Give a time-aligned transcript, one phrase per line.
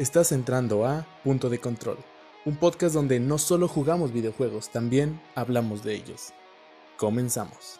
[0.00, 1.98] Estás entrando a Punto de Control,
[2.46, 6.32] un podcast donde no solo jugamos videojuegos, también hablamos de ellos.
[6.96, 7.78] Comenzamos.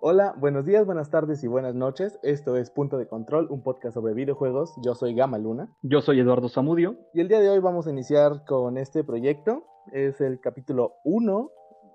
[0.00, 2.18] Hola, buenos días, buenas tardes y buenas noches.
[2.24, 4.74] Esto es Punto de Control, un podcast sobre videojuegos.
[4.82, 5.72] Yo soy Gama Luna.
[5.82, 6.96] Yo soy Eduardo Zamudio.
[7.14, 11.50] Y el día de hoy vamos a iniciar con este proyecto es el capítulo 1.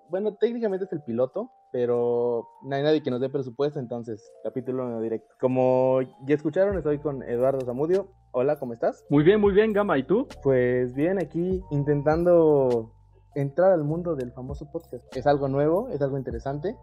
[0.09, 4.85] Bueno, técnicamente es el piloto, pero no hay nadie que nos dé presupuesto, entonces capítulo
[4.85, 5.33] 1 directo.
[5.39, 8.09] Como ya escucharon, estoy con Eduardo Zamudio.
[8.31, 9.05] Hola, ¿cómo estás?
[9.09, 9.97] Muy bien, muy bien, Gama.
[9.97, 10.27] ¿Y tú?
[10.43, 12.93] Pues bien, aquí intentando
[13.35, 15.05] entrar al mundo del famoso podcast.
[15.15, 16.75] Es algo nuevo, es algo interesante.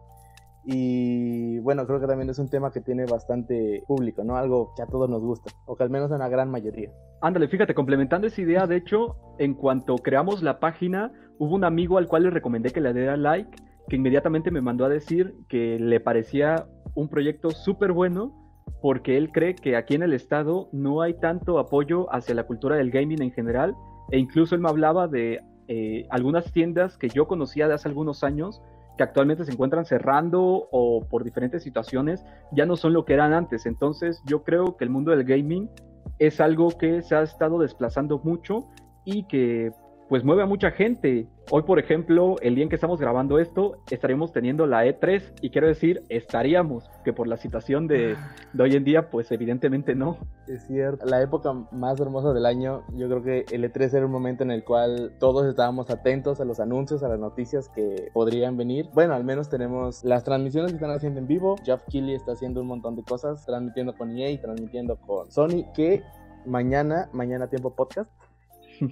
[0.64, 4.36] Y bueno, creo que también es un tema que tiene bastante público, ¿no?
[4.36, 6.90] Algo que a todos nos gusta, o que al menos a una gran mayoría.
[7.22, 11.98] Ándale, fíjate, complementando esa idea, de hecho, en cuanto creamos la página, hubo un amigo
[11.98, 13.50] al cual le recomendé que le diera like,
[13.88, 18.36] que inmediatamente me mandó a decir que le parecía un proyecto súper bueno,
[18.82, 22.76] porque él cree que aquí en el estado no hay tanto apoyo hacia la cultura
[22.76, 23.74] del gaming en general,
[24.10, 28.24] e incluso él me hablaba de eh, algunas tiendas que yo conocía de hace algunos
[28.24, 28.62] años,
[29.00, 33.32] que actualmente se encuentran cerrando o por diferentes situaciones ya no son lo que eran
[33.32, 33.64] antes.
[33.64, 35.70] Entonces yo creo que el mundo del gaming
[36.18, 38.66] es algo que se ha estado desplazando mucho
[39.06, 39.70] y que
[40.10, 41.28] pues mueve a mucha gente.
[41.52, 45.50] Hoy, por ejemplo, el día en que estamos grabando esto, estaremos teniendo la E3 y
[45.50, 48.16] quiero decir, estaríamos, que por la situación de,
[48.52, 50.18] de, hoy en día, pues evidentemente no.
[50.48, 54.10] Es cierto, la época más hermosa del año, yo creo que el E3 era un
[54.10, 58.56] momento en el cual todos estábamos atentos a los anuncios, a las noticias que podrían
[58.56, 58.88] venir.
[58.92, 61.54] Bueno, al menos tenemos las transmisiones que están haciendo en vivo.
[61.64, 66.02] Jeff Keighley está haciendo un montón de cosas, transmitiendo con EA, transmitiendo con Sony, que
[66.46, 68.10] mañana, mañana tiempo podcast,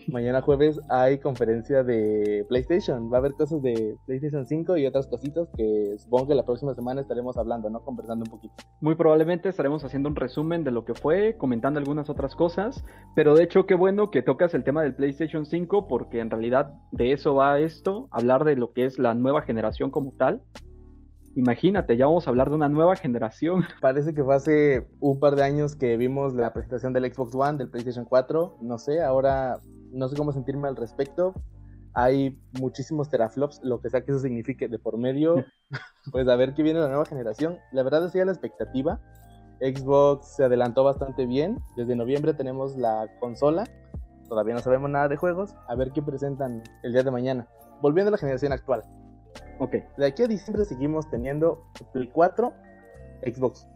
[0.08, 3.10] Mañana jueves hay conferencia de PlayStation.
[3.10, 6.74] Va a haber cosas de PlayStation 5 y otras cositas que supongo que la próxima
[6.74, 7.80] semana estaremos hablando, ¿no?
[7.80, 8.54] Conversando un poquito.
[8.80, 12.84] Muy probablemente estaremos haciendo un resumen de lo que fue, comentando algunas otras cosas.
[13.14, 16.74] Pero de hecho, qué bueno que tocas el tema del PlayStation 5 porque en realidad
[16.92, 20.42] de eso va esto, hablar de lo que es la nueva generación como tal.
[21.34, 23.62] Imagínate, ya vamos a hablar de una nueva generación.
[23.80, 27.58] Parece que fue hace un par de años que vimos la presentación del Xbox One,
[27.58, 28.58] del PlayStation 4.
[28.60, 29.60] No sé, ahora
[29.92, 31.34] no sé cómo sentirme al respecto.
[31.94, 35.44] Hay muchísimos teraflops, lo que sea que eso signifique de por medio.
[36.12, 37.58] pues a ver qué viene la nueva generación.
[37.72, 39.00] La verdad es que la expectativa.
[39.60, 41.58] Xbox se adelantó bastante bien.
[41.76, 43.64] Desde noviembre tenemos la consola.
[44.28, 45.54] Todavía no sabemos nada de juegos.
[45.66, 47.48] A ver qué presentan el día de mañana.
[47.80, 48.82] Volviendo a la generación actual.
[49.58, 49.74] Ok.
[49.96, 52.52] De aquí a diciembre seguimos teniendo Play 4,
[53.24, 53.66] Xbox.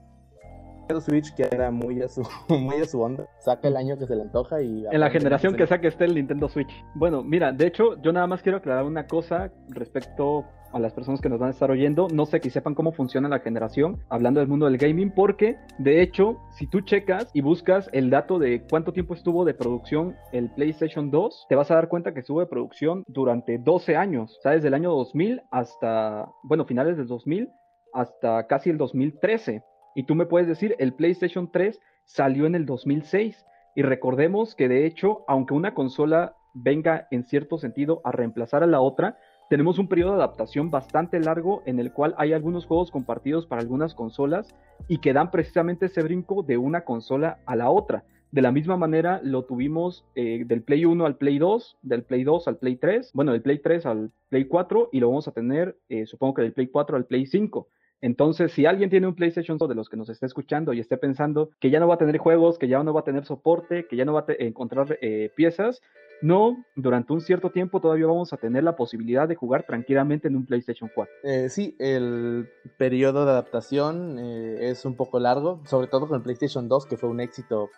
[1.00, 3.26] Switch queda muy a su muy a su onda.
[3.38, 6.14] Saca el año que se le antoja y en la generación que saque esté el
[6.14, 6.72] Nintendo Switch.
[6.94, 11.20] Bueno, mira, de hecho, yo nada más quiero aclarar una cosa respecto a las personas
[11.20, 12.08] que nos van a estar oyendo.
[12.12, 16.02] No sé que sepan cómo funciona la generación, hablando del mundo del gaming, porque de
[16.02, 20.50] hecho, si tú checas y buscas el dato de cuánto tiempo estuvo de producción el
[20.50, 24.42] PlayStation 2, te vas a dar cuenta que estuvo de producción durante 12 años, o
[24.42, 27.50] sea, desde el año 2000 hasta, bueno, finales del 2000
[27.92, 29.62] hasta casi el 2013.
[29.94, 33.44] Y tú me puedes decir, el PlayStation 3 salió en el 2006.
[33.74, 38.66] Y recordemos que de hecho, aunque una consola venga en cierto sentido a reemplazar a
[38.66, 42.90] la otra, tenemos un periodo de adaptación bastante largo en el cual hay algunos juegos
[42.90, 44.54] compartidos para algunas consolas
[44.88, 48.04] y que dan precisamente ese brinco de una consola a la otra.
[48.30, 52.24] De la misma manera lo tuvimos eh, del Play 1 al Play 2, del Play
[52.24, 55.32] 2 al Play 3, bueno, del Play 3 al Play 4 y lo vamos a
[55.32, 57.68] tener, eh, supongo que del Play 4 al Play 5.
[58.02, 60.96] Entonces, si alguien tiene un PlayStation 2 de los que nos está escuchando y esté
[60.96, 63.86] pensando que ya no va a tener juegos, que ya no va a tener soporte,
[63.86, 65.80] que ya no va a encontrar eh, piezas,
[66.20, 70.36] no, durante un cierto tiempo todavía vamos a tener la posibilidad de jugar tranquilamente en
[70.36, 71.14] un PlayStation 4.
[71.22, 76.22] Eh, sí, el periodo de adaptación eh, es un poco largo, sobre todo con el
[76.22, 77.70] PlayStation 2, que fue un éxito,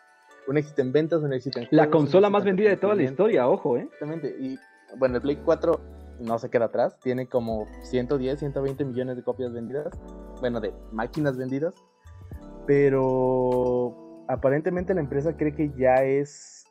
[0.47, 3.03] un éxito en ventas, un éxito en juegos, La consola más vendida de toda la
[3.03, 3.82] historia, ojo, ¿eh?
[3.93, 4.59] Exactamente, y
[4.99, 9.52] bueno, el Play 4 no se queda atrás, tiene como 110, 120 millones de copias
[9.52, 9.93] vendidas,
[10.40, 11.75] bueno, de máquinas vendidas,
[12.66, 16.64] pero aparentemente la empresa cree que ya es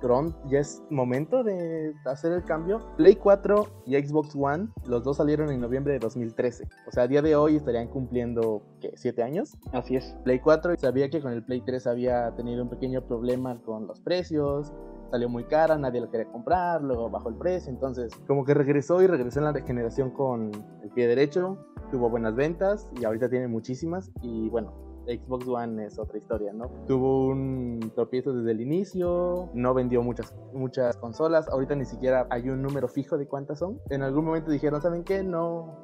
[0.00, 2.78] pronto, ya es momento de hacer el cambio.
[2.96, 7.08] Play 4 y Xbox One, los dos salieron en noviembre de 2013, o sea, a
[7.08, 8.92] día de hoy estarían cumpliendo, ¿qué?
[8.92, 9.56] ¿7 años?
[9.72, 10.16] Así es.
[10.24, 14.00] Play 4 sabía que con el Play 3 había tenido un pequeño problema con los
[14.00, 14.72] precios,
[15.10, 19.02] salió muy cara, nadie lo quería comprar, luego bajó el precio, entonces como que regresó
[19.02, 20.50] y regresó en la regeneración con
[20.82, 21.58] el pie derecho,
[21.90, 24.72] tuvo buenas ventas y ahorita tiene muchísimas y bueno,
[25.06, 26.68] Xbox One es otra historia, ¿no?
[26.86, 32.48] Tuvo un tropiezo desde el inicio, no vendió muchas, muchas consolas, ahorita ni siquiera hay
[32.48, 33.80] un número fijo de cuántas son.
[33.90, 35.22] En algún momento dijeron, ¿saben qué?
[35.22, 35.76] No,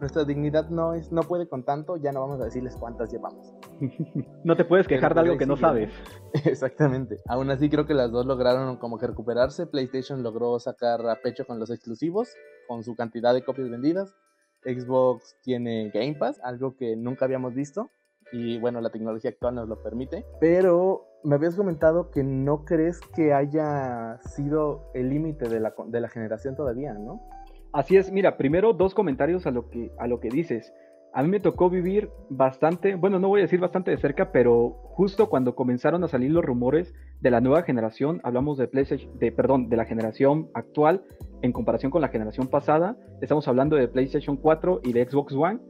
[0.00, 3.54] nuestra dignidad no es no puede con tanto, ya no vamos a decirles cuántas llevamos.
[4.44, 5.92] no te puedes quejar de algo que no sabes.
[6.44, 7.18] Exactamente.
[7.28, 9.66] Aún así creo que las dos lograron como que recuperarse.
[9.66, 12.34] PlayStation logró sacar a pecho con los exclusivos,
[12.66, 14.14] con su cantidad de copias vendidas.
[14.64, 17.90] Xbox tiene Game Pass, algo que nunca habíamos visto.
[18.32, 20.24] Y bueno, la tecnología actual nos lo permite.
[20.40, 26.00] Pero me habías comentado que no crees que haya sido el límite de la, de
[26.00, 27.20] la generación todavía, ¿no?
[27.72, 30.72] Así es, mira, primero dos comentarios a lo que, a lo que dices.
[31.12, 34.70] A mí me tocó vivir bastante, bueno, no voy a decir bastante de cerca, pero
[34.84, 39.30] justo cuando comenzaron a salir los rumores de la nueva generación, hablamos de PlayStation, de,
[39.30, 41.04] perdón, de la generación actual
[41.42, 45.60] en comparación con la generación pasada, estamos hablando de PlayStation 4 y de Xbox One,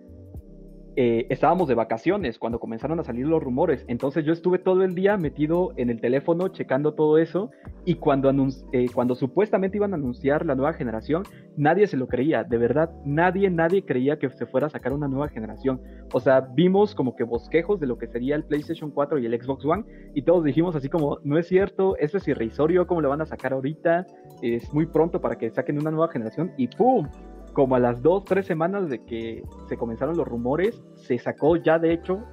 [0.97, 3.85] eh, estábamos de vacaciones cuando comenzaron a salir los rumores.
[3.89, 7.51] Entonces yo estuve todo el día metido en el teléfono checando todo eso
[7.85, 8.33] y cuando,
[8.73, 11.23] eh, cuando supuestamente iban a anunciar la nueva generación,
[11.57, 12.45] nadie se lo creía.
[12.45, 15.81] De verdad, nadie, nadie creía que se fuera a sacar una nueva generación.
[16.13, 19.41] O sea, vimos como que bosquejos de lo que sería el PlayStation 4 y el
[19.41, 19.85] Xbox One
[20.15, 23.27] y todos dijimos así como, no es cierto, eso es irrisorio, ¿cómo lo van a
[23.27, 24.07] sacar ahorita?
[24.43, 27.07] Es muy pronto para que saquen una nueva generación y ¡pum!
[27.53, 31.79] Como a las dos, tres semanas de que se comenzaron los rumores, se sacó ya
[31.79, 32.25] de hecho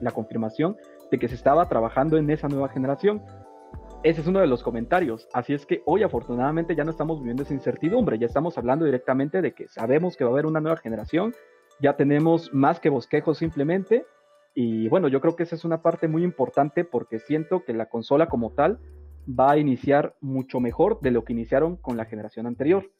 [0.00, 0.76] la confirmación
[1.10, 3.22] de que se estaba trabajando en esa nueva generación.
[4.02, 5.28] Ese es uno de los comentarios.
[5.32, 9.42] Así es que hoy afortunadamente ya no estamos viviendo esa incertidumbre, ya estamos hablando directamente
[9.42, 11.34] de que sabemos que va a haber una nueva generación,
[11.80, 14.04] ya tenemos más que bosquejos simplemente.
[14.54, 17.86] Y bueno, yo creo que esa es una parte muy importante porque siento que la
[17.86, 18.80] consola como tal
[19.28, 22.90] va a iniciar mucho mejor de lo que iniciaron con la generación anterior.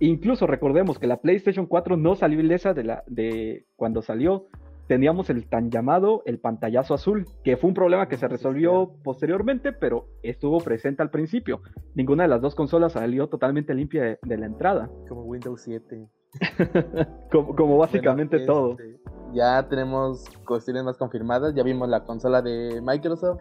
[0.00, 4.46] Incluso recordemos que la PlayStation 4 no salió ilesa de, la, de cuando salió.
[4.86, 9.72] Teníamos el tan llamado el pantallazo azul, que fue un problema que se resolvió posteriormente,
[9.72, 11.62] pero estuvo presente al principio.
[11.94, 14.90] Ninguna de las dos consolas salió totalmente limpia de, la entrada.
[15.08, 16.06] Como Windows 7.
[17.30, 18.72] como, básicamente todo.
[18.72, 19.00] Este,
[19.32, 21.54] ya tenemos cuestiones más confirmadas.
[21.54, 23.40] Ya vimos la consola de Microsoft.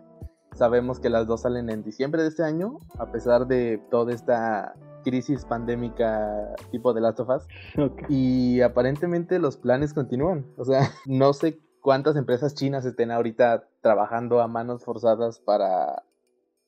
[0.55, 4.73] Sabemos que las dos salen en diciembre de este año, a pesar de toda esta
[5.03, 7.47] crisis pandémica tipo de Last of Us.
[8.09, 10.45] Y aparentemente los planes continúan.
[10.57, 16.03] O sea, no sé cuántas empresas chinas estén ahorita trabajando a manos forzadas para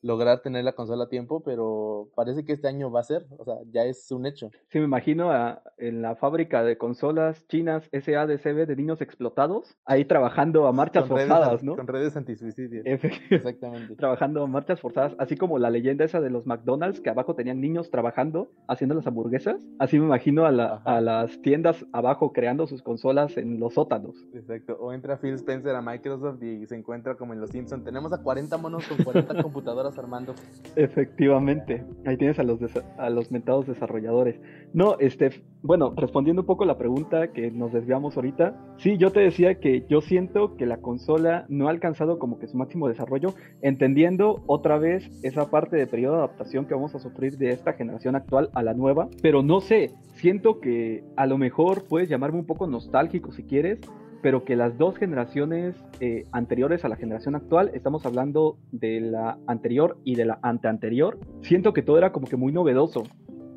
[0.06, 3.44] lograr tener la consola a tiempo, pero parece que este año va a ser, o
[3.44, 4.50] sea, ya es un hecho.
[4.68, 5.30] Sí, me imagino
[5.78, 11.62] en la fábrica de consolas chinas SADCB de niños explotados, ahí trabajando a marchas forzadas,
[11.62, 11.76] ¿no?
[11.76, 12.82] Con redes antisuicidio.
[12.84, 13.96] Exactamente.
[13.96, 17.60] trabajando a marchas forzadas, así como la leyenda esa de los McDonald's, que abajo tenían
[17.60, 22.82] niños trabajando, haciendo las hamburguesas, así me imagino a, a las tiendas abajo creando sus
[22.82, 24.24] consolas en los sótanos.
[24.32, 28.12] Exacto, o entra Phil Spencer a Microsoft y se encuentra como en Los Simpsons, tenemos
[28.12, 30.34] a 40 monos con 40 computadoras Armando.
[30.76, 32.60] Efectivamente, ahí tienes a los,
[32.98, 34.40] a los mentados desarrolladores.
[34.72, 39.20] No, este, bueno, respondiendo un poco la pregunta que nos desviamos ahorita, sí, yo te
[39.20, 43.34] decía que yo siento que la consola no ha alcanzado como que su máximo desarrollo,
[43.62, 47.72] entendiendo otra vez esa parte de periodo de adaptación que vamos a sufrir de esta
[47.72, 52.38] generación actual a la nueva, pero no sé, siento que a lo mejor puedes llamarme
[52.38, 53.80] un poco nostálgico si quieres,
[54.26, 59.38] pero que las dos generaciones eh, anteriores a la generación actual, estamos hablando de la
[59.46, 63.04] anterior y de la anteanterior, siento que todo era como que muy novedoso,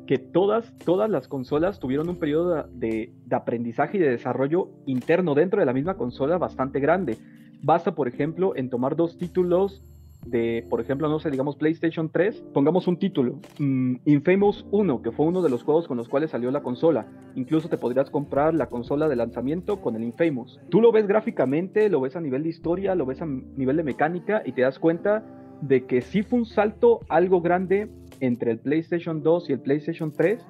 [0.06, 5.34] que todas, todas las consolas tuvieron un periodo de, de aprendizaje y de desarrollo interno
[5.34, 7.16] dentro de la misma consola bastante grande.
[7.64, 9.82] Basta, por ejemplo, en tomar dos títulos
[10.26, 15.12] de, por ejemplo, no sé, digamos PlayStation 3, pongamos un título, mm, Infamous 1, que
[15.12, 17.06] fue uno de los juegos con los cuales salió la consola.
[17.34, 20.60] Incluso te podrías comprar la consola de lanzamiento con el Infamous.
[20.68, 23.82] Tú lo ves gráficamente, lo ves a nivel de historia, lo ves a nivel de
[23.82, 25.24] mecánica y te das cuenta
[25.62, 30.12] de que sí fue un salto algo grande entre el PlayStation 2 y el PlayStation
[30.12, 30.46] 3,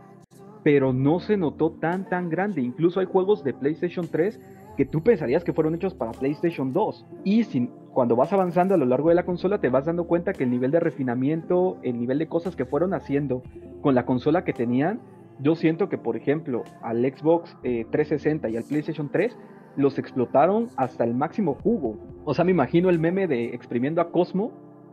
[0.63, 2.61] pero no se notó tan tan grande.
[2.61, 4.41] Incluso hay juegos de PlayStation 3
[4.81, 7.07] que tú pensarías que fueron hechos para PlayStation 2.
[7.23, 10.33] Y sin, cuando vas avanzando a lo largo de la consola te vas dando cuenta
[10.33, 13.43] que el nivel de refinamiento, el nivel de cosas que fueron haciendo
[13.83, 15.03] con la consola que tenían,
[15.39, 19.37] yo siento que por ejemplo al Xbox 360 eh, y al PlayStation 3
[19.77, 21.99] los explotaron hasta el máximo jugo.
[22.25, 24.51] O sea, me imagino el meme de exprimiendo a Cosmo,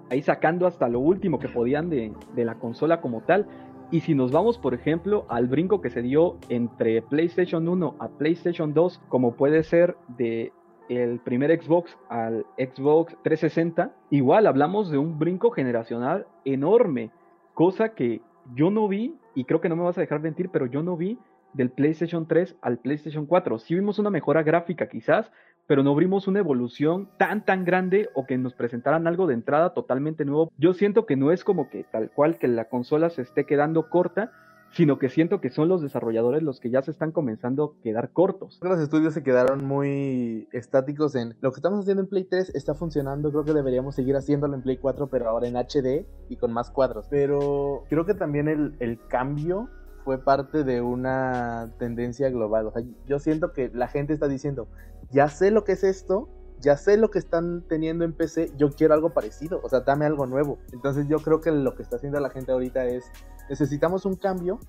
[0.10, 3.48] ahí sacando hasta lo último que podían de, de la consola como tal.
[3.90, 8.10] Y si nos vamos, por ejemplo, al brinco que se dio entre PlayStation 1 a
[8.10, 10.52] PlayStation 2, como puede ser de
[10.90, 17.12] el primer Xbox al Xbox 360, igual hablamos de un brinco generacional enorme,
[17.54, 18.22] cosa que
[18.56, 20.98] yo no vi, y creo que no me vas a dejar mentir, pero yo no
[20.98, 21.18] vi
[21.54, 23.58] del PlayStation 3 al PlayStation 4.
[23.60, 25.32] Sí vimos una mejora gráfica quizás,
[25.68, 29.74] pero no vimos una evolución tan tan grande o que nos presentaran algo de entrada
[29.74, 30.52] totalmente nuevo.
[30.58, 33.90] Yo siento que no es como que tal cual que la consola se esté quedando
[33.90, 34.32] corta,
[34.72, 38.12] sino que siento que son los desarrolladores los que ya se están comenzando a quedar
[38.12, 38.60] cortos.
[38.62, 42.74] Los estudios se quedaron muy estáticos en lo que estamos haciendo en Play 3 está
[42.74, 46.52] funcionando, creo que deberíamos seguir haciéndolo en Play 4, pero ahora en HD y con
[46.54, 47.08] más cuadros.
[47.10, 49.70] Pero creo que también el, el cambio
[50.04, 52.68] fue parte de una tendencia global.
[52.68, 54.68] O sea, yo siento que la gente está diciendo,
[55.12, 58.72] ya sé lo que es esto, ya sé lo que están teniendo en PC, yo
[58.72, 60.58] quiero algo parecido, o sea, dame algo nuevo.
[60.74, 63.06] Entonces yo creo que lo que está haciendo la gente ahorita es,
[63.50, 64.60] necesitamos un cambio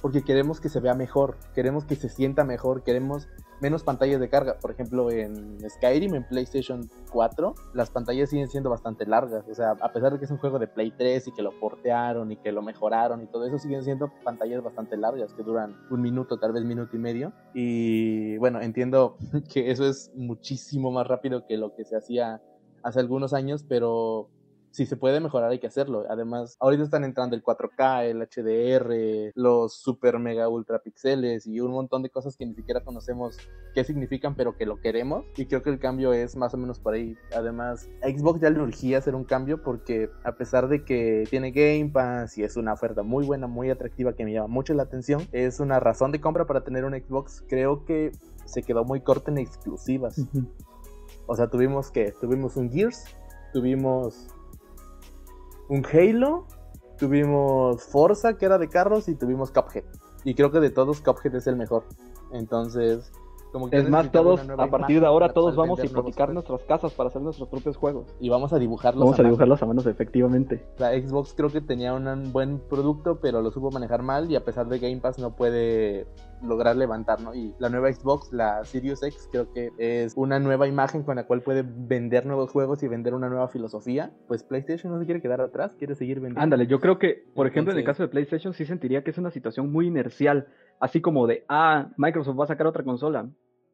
[0.00, 3.28] porque queremos que se vea mejor, queremos que se sienta mejor, queremos
[3.60, 4.58] menos pantallas de carga.
[4.58, 9.46] Por ejemplo, en Skyrim, en PlayStation 4, las pantallas siguen siendo bastante largas.
[9.48, 11.58] O sea, a pesar de que es un juego de Play 3 y que lo
[11.58, 15.76] portearon y que lo mejoraron y todo eso, siguen siendo pantallas bastante largas que duran
[15.90, 17.32] un minuto, tal vez minuto y medio.
[17.54, 19.16] Y bueno, entiendo
[19.52, 22.40] que eso es muchísimo más rápido que lo que se hacía
[22.82, 24.30] hace algunos años, pero
[24.70, 26.04] si se puede mejorar hay que hacerlo.
[26.08, 31.72] Además, ahorita están entrando el 4K, el HDR, los super mega ultra pixeles y un
[31.72, 33.36] montón de cosas que ni siquiera conocemos
[33.74, 35.24] qué significan, pero que lo queremos.
[35.36, 37.16] Y creo que el cambio es más o menos por ahí.
[37.36, 41.50] Además, a Xbox ya le urgía hacer un cambio porque a pesar de que tiene
[41.50, 44.84] Game Pass y es una oferta muy buena, muy atractiva que me llama mucho la
[44.84, 47.44] atención, es una razón de compra para tener un Xbox.
[47.48, 48.12] Creo que
[48.44, 50.24] se quedó muy corto en exclusivas.
[51.26, 53.04] O sea, tuvimos que tuvimos un Gears,
[53.52, 54.28] tuvimos
[55.70, 56.46] un Halo,
[56.98, 59.84] tuvimos Forza, que era de carros, y tuvimos Cuphead.
[60.24, 61.84] Y creo que de todos Cuphead es el mejor.
[62.32, 63.12] Entonces,
[63.70, 67.22] es más, todos, a partir de ahora, todos vamos a hipotecar nuestras casas para hacer
[67.22, 68.14] nuestros propios juegos.
[68.20, 69.04] Y vamos a dibujarlos.
[69.04, 70.64] Vamos a, dibujarlos a manos, efectivamente.
[70.78, 74.44] La Xbox creo que tenía un buen producto, pero lo supo manejar mal y a
[74.44, 76.06] pesar de Game Pass no puede
[76.42, 77.34] lograr levantar, ¿no?
[77.34, 81.26] Y la nueva Xbox, la Series X, creo que es una nueva imagen con la
[81.26, 84.12] cual puede vender nuevos juegos y vender una nueva filosofía.
[84.26, 86.40] Pues PlayStation no se quiere quedar atrás, quiere seguir vendiendo.
[86.40, 89.18] Ándale, yo creo que, por ejemplo, en el caso de PlayStation sí sentiría que es
[89.18, 90.48] una situación muy inercial,
[90.80, 93.28] así como de, ah, Microsoft va a sacar otra consola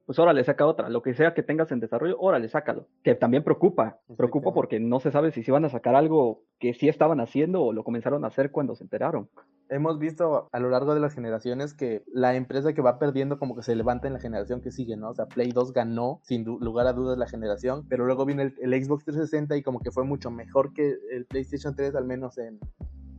[0.06, 0.88] pues órale, saca otra.
[0.88, 2.86] Lo que sea que tengas en desarrollo, órale, sácalo.
[3.02, 3.98] Que también preocupa.
[4.16, 7.62] Preocupa porque no se sabe si se iban a sacar algo que sí estaban haciendo
[7.62, 9.28] o lo comenzaron a hacer cuando se enteraron.
[9.68, 13.56] Hemos visto a lo largo de las generaciones que la empresa que va perdiendo como
[13.56, 15.10] que se levanta en la generación que sigue, ¿no?
[15.10, 18.54] O sea, Play 2 ganó sin lugar a dudas la generación, pero luego viene el,
[18.60, 22.38] el Xbox 360 y como que fue mucho mejor que el PlayStation 3, al menos
[22.38, 22.60] en,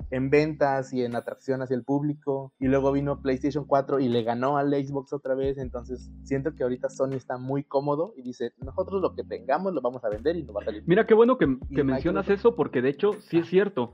[0.10, 2.54] en ventas y en atracción hacia el público.
[2.60, 5.58] Y luego vino PlayStation 4 y le ganó al Xbox otra vez.
[5.58, 9.82] Entonces siento que ahorita Sony está muy cómodo y dice, nosotros lo que tengamos lo
[9.82, 10.84] vamos a vender y no va a salir.
[10.86, 11.48] Mira qué bueno que,
[11.84, 13.94] mencionas eso porque de hecho sí es cierto.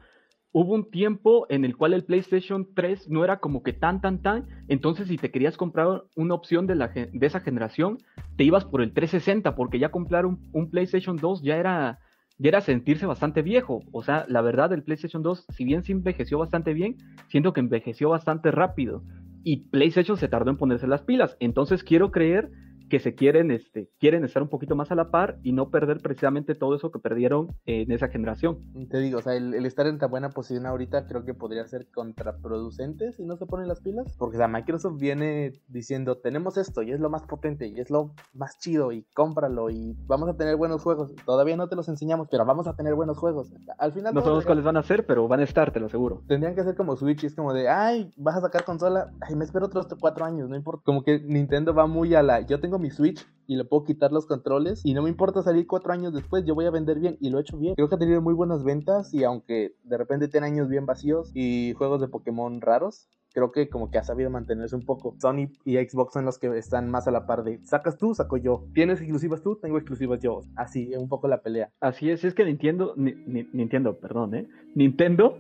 [0.56, 4.22] Hubo un tiempo en el cual el PlayStation 3 no era como que tan, tan,
[4.22, 4.48] tan.
[4.68, 7.98] Entonces, si te querías comprar una opción de, la, de esa generación,
[8.38, 12.00] te ibas por el 360, porque ya comprar un, un PlayStation 2 ya era,
[12.38, 13.84] y era sentirse bastante viejo.
[13.92, 16.98] O sea, la verdad, el PlayStation 2, si bien se envejeció bastante bien,
[17.28, 19.04] siento que envejeció bastante rápido.
[19.44, 21.38] Y PlayStation se tardó en ponerse las pilas.
[21.40, 22.50] Entonces quiero creer
[22.90, 26.02] que se quieren, este, quieren estar un poquito más a la par y no perder
[26.02, 28.60] precisamente todo eso que perdieron en esa generación.
[28.90, 31.90] Te digo, o sea, el, estar en tan buena posición ahorita creo que podría ser
[31.92, 34.16] contraproducente si no se ponen las pilas.
[34.18, 38.12] Porque o Microsoft viene diciendo, tenemos esto y es lo más potente y es lo
[38.34, 41.14] más chido y cómpralo y vamos a tener buenos juegos.
[41.26, 43.54] Todavía no te los enseñamos, pero vamos a tener buenos juegos.
[43.78, 44.14] Al final...
[44.14, 46.22] No sabemos cuáles van a ser, pero van a estar, te lo aseguro.
[46.28, 49.46] Tendrían que ser como Switch, es como de, ay, vas a sacar consola, ay, me
[49.46, 50.84] espero otros cuatro años, no importa.
[50.86, 54.12] Como que Nintendo va muy a la, yo tengo mi Switch y le puedo quitar
[54.12, 57.18] los controles y no me importa salir cuatro años después, yo voy a vender bien
[57.20, 57.76] y lo he hecho bien.
[57.76, 61.32] Creo que ha tenido muy buenas ventas y aunque de repente tiene años bien vacíos
[61.34, 65.16] y juegos de Pokémon raros, creo que como que ha sabido mantenerse un poco.
[65.20, 68.38] Sony y Xbox son los que están más a la par de sacas tú, saco
[68.38, 68.66] yo.
[68.74, 70.42] Tienes exclusivas tú, tengo exclusivas yo.
[70.56, 71.72] Así, un poco la pelea.
[71.82, 74.48] Así es, es que Nintendo, Nintendo, perdón, ¿eh?
[74.76, 75.38] Nintendo,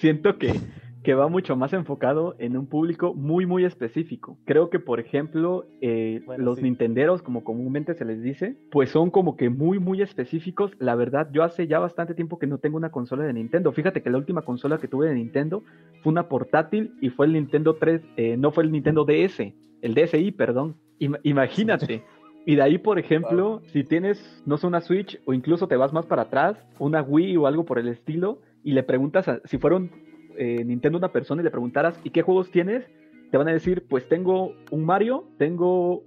[0.00, 0.54] siento que
[1.02, 4.38] que va mucho más enfocado en un público muy, muy específico.
[4.44, 9.36] Creo que, por ejemplo, eh, los nintenderos, como comúnmente se les dice, pues son como
[9.36, 10.72] que muy, muy específicos.
[10.78, 13.72] La verdad, yo hace ya bastante tiempo que no tengo una consola de Nintendo.
[13.72, 15.62] Fíjate que la última consola que tuve de Nintendo
[16.02, 19.94] fue una portátil y fue el Nintendo 3, eh, no fue el Nintendo DS, el
[19.94, 20.76] DSi, perdón.
[21.22, 22.02] imagínate.
[22.44, 25.92] Y de ahí, por ejemplo, si tienes, no sé, una Switch o incluso te vas
[25.92, 29.90] más para atrás, una Wii o algo por el estilo, y le preguntas si fueron
[30.38, 32.84] eh, Nintendo una persona y le preguntaras, ¿y qué juegos tienes?
[33.30, 36.02] Te van a decir, pues tengo un Mario, tengo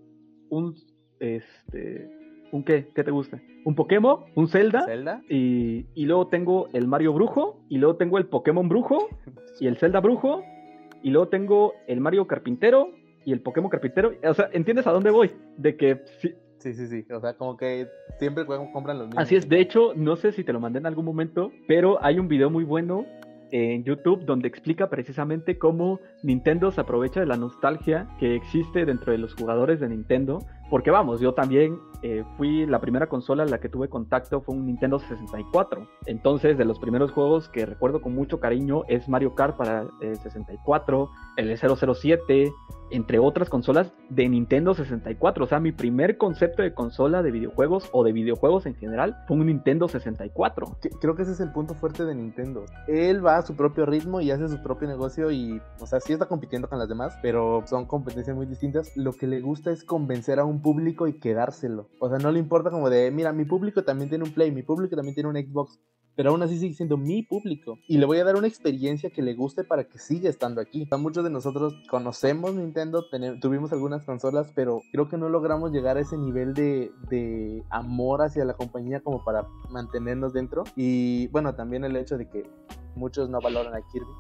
[0.50, 0.76] un,
[1.20, 2.10] este,
[2.52, 2.88] ¿un qué?
[2.96, 3.40] ¿Qué te gusta?
[3.64, 5.22] Un Pokémon, un Zelda, ¿Zelda?
[5.30, 9.08] Y, y luego tengo el Mario Brujo, y luego tengo el Pokémon Brujo,
[9.60, 10.42] y el Zelda Brujo,
[11.04, 12.90] y luego tengo el Mario Carpintero,
[13.24, 14.14] y el Pokémon Carpintero.
[14.24, 15.32] O sea, ¿entiendes a dónde voy?
[15.58, 16.02] De que
[16.62, 17.06] Sí, sí, sí.
[17.12, 17.88] O sea, como que
[18.20, 19.24] siempre compran los mismos.
[19.24, 19.50] Así es.
[19.50, 22.52] De hecho, no sé si te lo mandé en algún momento, pero hay un video
[22.52, 23.06] muy bueno
[23.52, 29.12] en YouTube donde explica precisamente cómo Nintendo se aprovecha de la nostalgia que existe dentro
[29.12, 30.40] de los jugadores de Nintendo.
[30.70, 34.56] Porque vamos, yo también eh, fui la primera consola en la que tuve contacto fue
[34.56, 35.88] un Nintendo 64.
[36.06, 40.16] Entonces, de los primeros juegos que recuerdo con mucho cariño es Mario Kart para el
[40.16, 42.52] 64, el 007,
[42.92, 45.44] entre otras consolas de Nintendo 64.
[45.44, 49.38] O sea, mi primer concepto de consola de videojuegos o de videojuegos en general fue
[49.38, 50.78] un Nintendo 64.
[51.00, 52.66] Creo que ese es el punto fuerte de Nintendo.
[52.88, 56.14] Él va a su propio ritmo y hace su propio negocio y, o sea, sí
[56.14, 58.96] está compitiendo con las demás, pero son competencias muy distintas.
[58.96, 61.90] Lo que le gusta es convencer a un público y quedárselo.
[62.00, 64.64] O sea, no le importa como de, mira, mi público también tiene un Play, mi
[64.64, 65.80] público también tiene un Xbox
[66.16, 69.22] pero aún así sigue siendo mi público y le voy a dar una experiencia que
[69.22, 70.88] le guste para que siga estando aquí.
[70.98, 73.06] muchos de nosotros conocemos Nintendo,
[73.42, 78.22] tuvimos algunas consolas, pero creo que no logramos llegar a ese nivel de, de amor
[78.22, 80.64] hacia la compañía como para mantenernos dentro.
[80.76, 82.50] Y bueno, también el hecho de que
[82.96, 84.12] muchos no valoran a Kirby.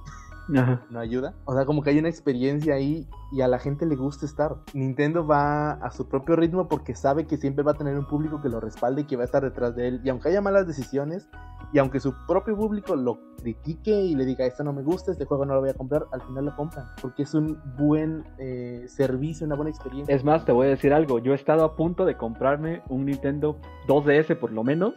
[0.89, 1.33] no ayuda.
[1.45, 4.57] O sea, como que hay una experiencia ahí y a la gente le gusta estar.
[4.73, 8.41] Nintendo va a su propio ritmo porque sabe que siempre va a tener un público
[8.41, 10.01] que lo respalde y que va a estar detrás de él.
[10.03, 11.29] Y aunque haya malas decisiones
[11.73, 15.25] y aunque su propio público lo critique y le diga esto no me gusta, este
[15.25, 18.85] juego no lo voy a comprar, al final lo compran porque es un buen eh,
[18.87, 20.13] servicio, una buena experiencia.
[20.13, 21.19] Es más, te voy a decir algo.
[21.19, 24.93] Yo he estado a punto de comprarme un Nintendo 2DS por lo menos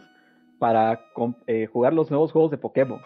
[0.59, 1.01] para
[1.47, 2.99] eh, jugar los nuevos juegos de Pokémon.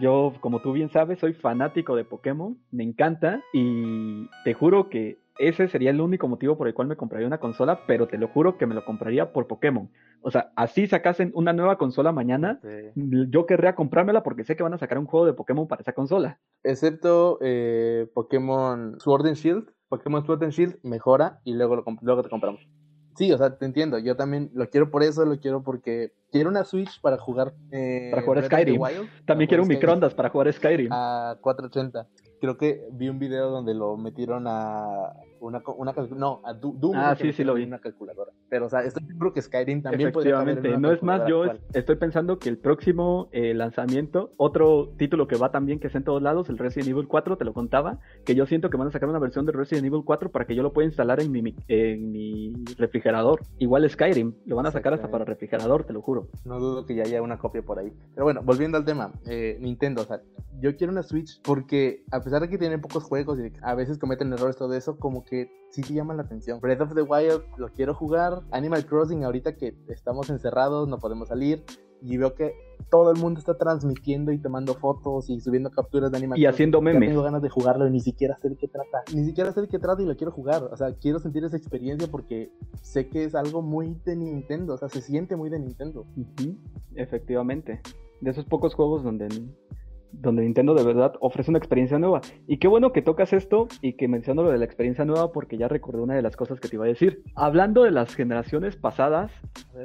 [0.00, 5.18] Yo, como tú bien sabes, soy fanático de Pokémon, me encanta y te juro que
[5.38, 8.28] ese sería el único motivo por el cual me compraría una consola, pero te lo
[8.28, 9.90] juro que me lo compraría por Pokémon.
[10.20, 12.60] O sea, así sacasen una nueva consola mañana,
[12.94, 15.92] yo querría comprármela porque sé que van a sacar un juego de Pokémon para esa
[15.92, 16.40] consola.
[16.64, 19.70] Excepto eh, Pokémon Sword and Shield.
[19.88, 22.68] Pokémon Sword and Shield mejora y luego, lo luego te compramos.
[23.18, 23.98] Sí, o sea, te entiendo.
[23.98, 27.52] Yo también lo quiero por eso, lo quiero porque quiero una Switch para jugar.
[27.72, 28.80] Eh, para jugar Skyrim.
[29.26, 30.88] también quiero un microondas para jugar Skyrim.
[30.92, 32.06] A 480.
[32.40, 36.94] Creo que vi un video donde lo metieron a una, una no, a Doom.
[36.94, 37.64] Ah, sí, sí lo vi.
[37.64, 38.32] Una calculadora.
[38.48, 42.38] Pero, o sea, estoy seguro que Skyrim también Efectivamente, no es más, yo estoy pensando
[42.38, 46.48] que el próximo eh, lanzamiento, otro título que va también, que es en todos lados,
[46.48, 49.18] el Resident Evil 4, te lo contaba, que yo siento que van a sacar una
[49.18, 52.52] versión de Resident Evil 4 para que yo lo pueda instalar en mi, en mi
[52.76, 53.42] refrigerador.
[53.58, 56.28] Igual Skyrim, lo van a sacar hasta para refrigerador, te lo juro.
[56.44, 57.92] No dudo que ya haya una copia por ahí.
[58.14, 60.20] Pero bueno, volviendo al tema, eh, Nintendo, o sea,
[60.60, 63.98] yo quiero una Switch porque a pesar de que tienen pocos juegos y a veces
[63.98, 66.60] cometen errores todo eso, como que sí te llama la atención.
[66.60, 68.42] Breath of the Wild lo quiero jugar.
[68.50, 71.64] Animal Crossing ahorita que estamos encerrados, no podemos salir.
[72.00, 72.54] Y veo que
[72.90, 76.80] todo el mundo está transmitiendo y tomando fotos y subiendo capturas de Animal Y haciendo
[76.80, 77.08] memes.
[77.08, 79.02] tengo ganas de jugarlo y ni siquiera sé de qué trata.
[79.12, 80.62] Ni siquiera sé de qué trata y lo quiero jugar.
[80.62, 84.74] O sea, quiero sentir esa experiencia porque sé que es algo muy de Nintendo.
[84.74, 86.06] O sea, se siente muy de Nintendo.
[86.94, 87.80] Efectivamente.
[88.20, 89.28] De esos pocos juegos donde
[90.12, 92.20] donde Nintendo de verdad ofrece una experiencia nueva.
[92.46, 95.58] Y qué bueno que tocas esto y que menciono lo de la experiencia nueva porque
[95.58, 97.22] ya recordé una de las cosas que te iba a decir.
[97.34, 99.32] Hablando de las generaciones pasadas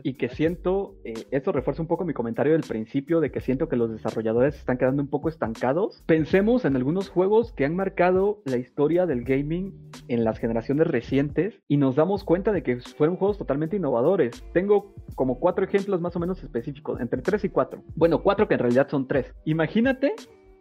[0.03, 3.69] y que siento, eh, esto refuerza un poco mi comentario del principio de que siento
[3.69, 6.03] que los desarrolladores están quedando un poco estancados.
[6.05, 9.73] Pensemos en algunos juegos que han marcado la historia del gaming
[10.07, 14.43] en las generaciones recientes y nos damos cuenta de que fueron juegos totalmente innovadores.
[14.53, 17.83] Tengo como cuatro ejemplos más o menos específicos, entre tres y cuatro.
[17.95, 19.33] Bueno, cuatro que en realidad son tres.
[19.45, 20.13] Imagínate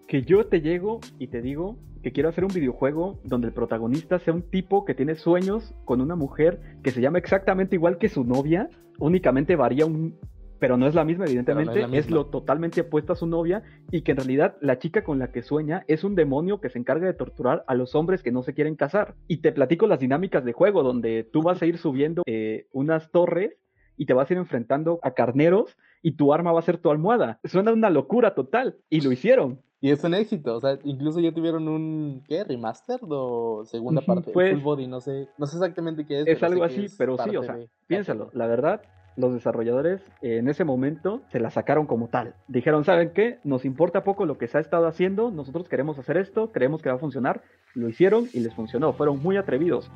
[0.07, 4.19] que yo te llego y te digo que quiero hacer un videojuego donde el protagonista
[4.19, 8.09] sea un tipo que tiene sueños con una mujer que se llama exactamente igual que
[8.09, 10.19] su novia, únicamente varía un...
[10.59, 14.13] Pero no es la misma, evidentemente, es, lo totalmente opuesto a su novia y que
[14.13, 17.15] en realidad la chica con la que sueña es un demonio que se encarga de
[17.15, 19.17] torturar a los hombres que no se quieren casar.
[19.27, 23.11] Y te platico las dinámicas de juego donde tú vas a ir subiendo eh, unas
[23.11, 23.59] torres
[23.97, 26.93] y te vas a ir enfrentando a carneros y tu arma va a ser tu
[26.93, 27.41] almohada.
[27.43, 29.63] Suena una locura total y lo hicieron.
[29.85, 32.45] Y es un éxito, o sea, incluso ya tuvieron un, ¿qué?
[32.45, 34.31] ¿Remaster o segunda parte?
[34.31, 36.27] Pues, Full Body, no sé, no sé exactamente qué es.
[36.29, 38.83] Es algo así, pero sí, o sea, piénsalo, la verdad,
[39.17, 42.37] los desarrolladores en ese momento se la sacaron como tal.
[42.47, 43.41] Dijeron, ¿saben qué?
[43.43, 46.89] Nos importa poco lo que se ha estado haciendo, nosotros queremos hacer esto, creemos que
[46.89, 47.43] va a funcionar,
[47.75, 49.91] lo hicieron y les funcionó, fueron muy atrevidos.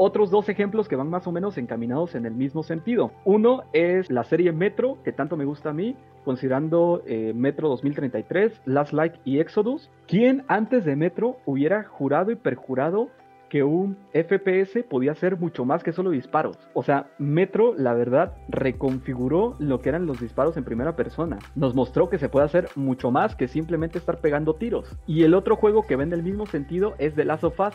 [0.00, 3.10] Otros dos ejemplos que van más o menos encaminados en el mismo sentido.
[3.24, 8.62] Uno es la serie Metro, que tanto me gusta a mí, considerando eh, Metro 2033,
[8.64, 9.90] Last Light y Exodus.
[10.06, 13.08] ¿Quién antes de Metro hubiera jurado y perjurado
[13.48, 16.58] que un FPS podía ser mucho más que solo disparos.
[16.74, 21.38] O sea, Metro, la verdad, reconfiguró lo que eran los disparos en primera persona.
[21.54, 24.96] Nos mostró que se puede hacer mucho más que simplemente estar pegando tiros.
[25.06, 27.74] Y el otro juego que ve en el mismo sentido es The Last of Us,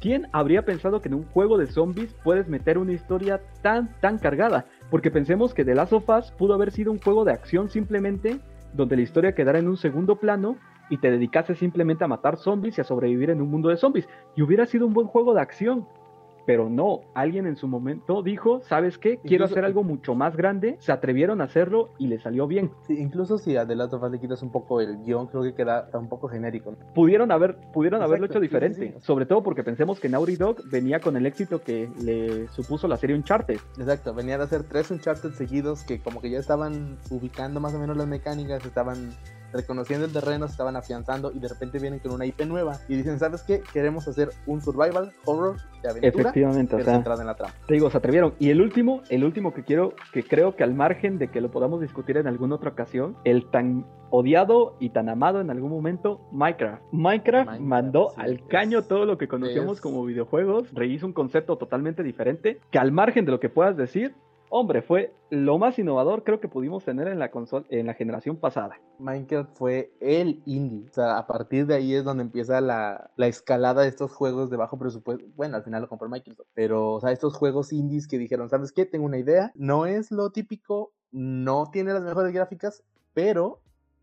[0.00, 4.18] ¿quién habría pensado que en un juego de zombies puedes meter una historia tan, tan
[4.18, 4.66] cargada?
[4.90, 8.40] Porque pensemos que The Last of Us pudo haber sido un juego de acción simplemente,
[8.72, 10.56] donde la historia quedara en un segundo plano
[10.88, 14.08] y te dedicase simplemente a matar zombies y a sobrevivir en un mundo de zombies.
[14.34, 15.86] Y hubiera sido un buen juego de acción
[16.46, 19.18] pero no, alguien en su momento dijo, ¿sabes qué?
[19.18, 22.70] Quiero hacer algo mucho más grande, se atrevieron a hacerlo y le salió bien.
[22.86, 25.42] Sí, incluso si a The Last of Us le quitas un poco el guion, creo
[25.42, 26.74] que queda un poco genérico.
[26.94, 31.16] Pudieron, haber, pudieron haberlo hecho diferente, sobre todo porque pensemos que Naughty Dog venía con
[31.16, 33.58] el éxito que le supuso la serie Uncharted.
[33.78, 37.78] Exacto, venía de hacer tres Uncharted seguidos que como que ya estaban ubicando más o
[37.78, 39.10] menos las mecánicas, estaban
[39.52, 42.96] reconociendo el terreno, se estaban afianzando y de repente vienen con una IP nueva y
[42.96, 43.62] dicen, ¿sabes qué?
[43.72, 46.08] Queremos hacer un survival horror de aventura.
[46.08, 47.54] Efectivamente, o sea, en la trama.
[47.66, 48.34] Te digo, se atrevieron.
[48.38, 51.50] Y el último, el último que quiero, que creo que al margen de que lo
[51.50, 56.20] podamos discutir en alguna otra ocasión, el tan odiado y tan amado en algún momento,
[56.32, 56.82] Minecraft.
[56.92, 62.60] Minecraft, mandó al caño todo lo que conocemos como videojuegos, rehizo un concepto totalmente diferente,
[62.70, 64.14] que al margen de lo que puedas decir,
[64.50, 68.36] hombre, fue lo más innovador creo que pudimos tener en la consola, en la generación
[68.36, 68.80] pasada.
[68.98, 70.88] Minecraft fue el indie.
[70.90, 74.56] O sea, a partir de ahí es donde empieza la, escalada de estos juegos de
[74.56, 75.24] bajo presupuesto.
[75.36, 76.48] Bueno, al final lo compró Microsoft.
[76.52, 78.84] Pero, o sea, estos juegos indies que dijeron, ¿sabes qué?
[78.84, 79.52] Tengo una idea.
[79.54, 82.82] No es lo típico, no tiene las mejores gráficas,
[83.14, 83.60] pero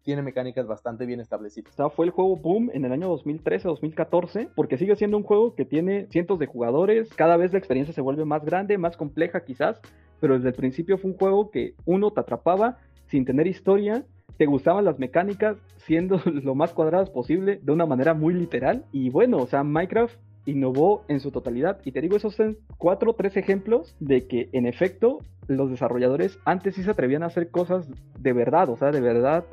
[0.08, 1.74] tiene mecánicas bastante bien establecidas.
[1.74, 5.54] O sea, fue el juego boom en el año 2013-2014, porque sigue siendo un juego
[5.54, 9.44] que tiene cientos de jugadores, cada vez la experiencia se vuelve más grande, más compleja
[9.44, 9.82] quizás,
[10.20, 12.78] pero desde el principio fue un juego que uno te atrapaba
[13.08, 14.06] sin tener historia,
[14.38, 19.10] te gustaban las mecánicas siendo lo más cuadradas posible de una manera muy literal y
[19.10, 22.38] bueno, o sea, Minecraft innovó en su totalidad y te digo esos
[22.78, 27.28] cuatro o tres ejemplos de que en efecto los desarrolladores antes sí se atrevían a
[27.28, 27.88] hacer cosas
[28.20, 29.46] de verdad, o sea, de verdad,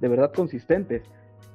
[0.00, 1.02] de verdad consistentes.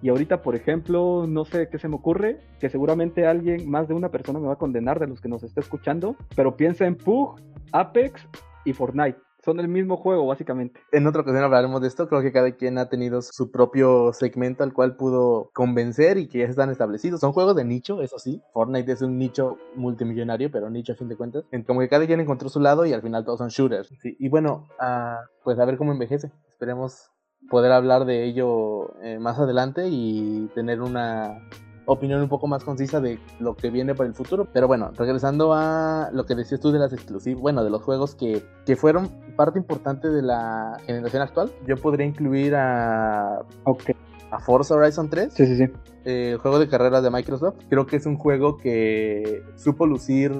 [0.02, 3.96] Y ahorita, por ejemplo, no sé qué se me ocurre, que seguramente alguien, más de
[3.96, 6.96] una persona me va a condenar de los que nos está escuchando, pero piensa en
[6.96, 7.40] Pug,
[7.72, 8.28] Apex
[8.68, 9.18] y Fortnite.
[9.44, 10.82] Son el mismo juego, básicamente.
[10.92, 12.10] En otra ocasión hablaremos de esto.
[12.10, 16.40] Creo que cada quien ha tenido su propio segmento al cual pudo convencer y que
[16.40, 17.22] ya están establecidos.
[17.22, 18.42] Son juegos de nicho, eso sí.
[18.52, 21.46] Fortnite es un nicho multimillonario, pero nicho a fin de cuentas.
[21.66, 23.90] Como que cada quien encontró su lado y al final todos son shooters.
[24.04, 26.32] Y bueno, uh, pues a ver cómo envejece.
[26.50, 27.10] Esperemos
[27.50, 31.40] poder hablar de ello eh, más adelante y tener una
[31.88, 34.48] opinión un poco más concisa de lo que viene para el futuro.
[34.54, 38.14] Pero bueno, regresando a lo que decías tú de las exclusivas, bueno, de los juegos
[38.14, 43.42] que, que fueron parte importante de la generación actual, yo podría incluir a...
[43.64, 43.96] Okay.
[44.30, 45.34] A Forza Horizon 3.
[45.34, 45.72] Sí, sí, sí.
[46.04, 47.56] el juego de carreras de Microsoft.
[47.70, 50.34] Creo que es un juego que supo lucir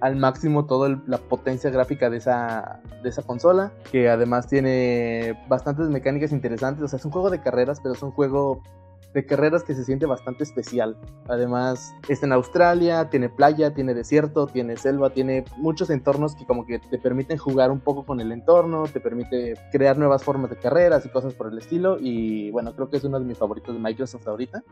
[0.00, 5.88] al máximo toda la potencia gráfica de esa, de esa consola, que además tiene bastantes
[5.88, 8.62] mecánicas interesantes, o sea, es un juego de carreras, pero es un juego
[9.14, 10.96] de carreras que se siente bastante especial.
[11.28, 16.66] Además, está en Australia, tiene playa, tiene desierto, tiene selva, tiene muchos entornos que como
[16.66, 20.56] que te permiten jugar un poco con el entorno, te permite crear nuevas formas de
[20.56, 21.98] carreras y cosas por el estilo.
[22.00, 24.62] Y bueno, creo que es uno de mis favoritos de Microsoft ahorita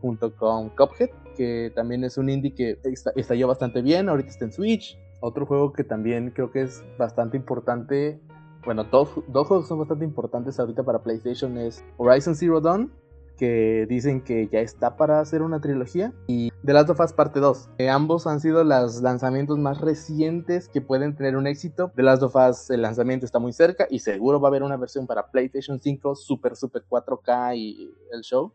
[0.00, 2.78] junto con Cuphead, que también es un indie que
[3.16, 4.98] estalló bastante bien, ahorita está en Switch.
[5.20, 8.20] Otro juego que también creo que es bastante importante,
[8.64, 12.92] bueno, dos, dos juegos son bastante importantes ahorita para PlayStation es Horizon Zero Dawn
[13.38, 17.40] que dicen que ya está para hacer una trilogía y The Last of Us parte
[17.40, 17.70] 2.
[17.78, 21.92] Eh, ambos han sido los lanzamientos más recientes que pueden tener un éxito.
[21.96, 24.76] The Last of Us el lanzamiento está muy cerca y seguro va a haber una
[24.76, 28.52] versión para PlayStation 5 super super 4K y el show.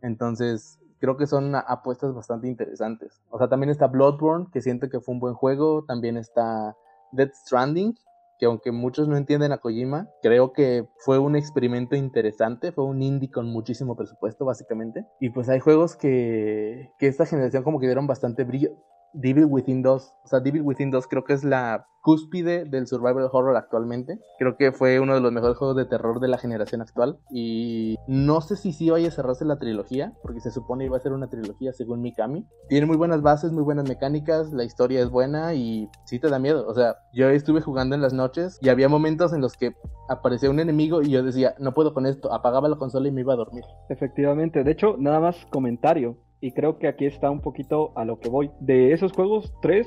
[0.00, 3.22] Entonces, creo que son apuestas bastante interesantes.
[3.30, 6.76] O sea, también está Bloodborne, que siento que fue un buen juego, también está
[7.12, 7.94] Dead Stranding,
[8.42, 13.00] que aunque muchos no entienden a Kojima, creo que fue un experimento interesante, fue un
[13.00, 15.06] indie con muchísimo presupuesto básicamente.
[15.20, 18.70] Y pues hay juegos que, que esta generación como que dieron bastante brillo.
[19.14, 23.28] Devil Within 2, o sea, Devil Within 2 creo que es la cúspide del survival
[23.32, 24.18] horror actualmente.
[24.38, 27.18] Creo que fue uno de los mejores juegos de terror de la generación actual.
[27.30, 31.00] Y no sé si sí vaya a cerrarse la trilogía, porque se supone iba a
[31.00, 32.44] ser una trilogía según Mikami.
[32.68, 36.38] Tiene muy buenas bases, muy buenas mecánicas, la historia es buena y sí te da
[36.38, 36.66] miedo.
[36.66, 39.74] O sea, yo estuve jugando en las noches y había momentos en los que
[40.08, 43.20] aparecía un enemigo y yo decía, no puedo con esto, apagaba la consola y me
[43.20, 43.64] iba a dormir.
[43.88, 46.16] Efectivamente, de hecho, nada más comentario.
[46.42, 48.50] Y creo que aquí está un poquito a lo que voy.
[48.58, 49.86] De esos juegos, tres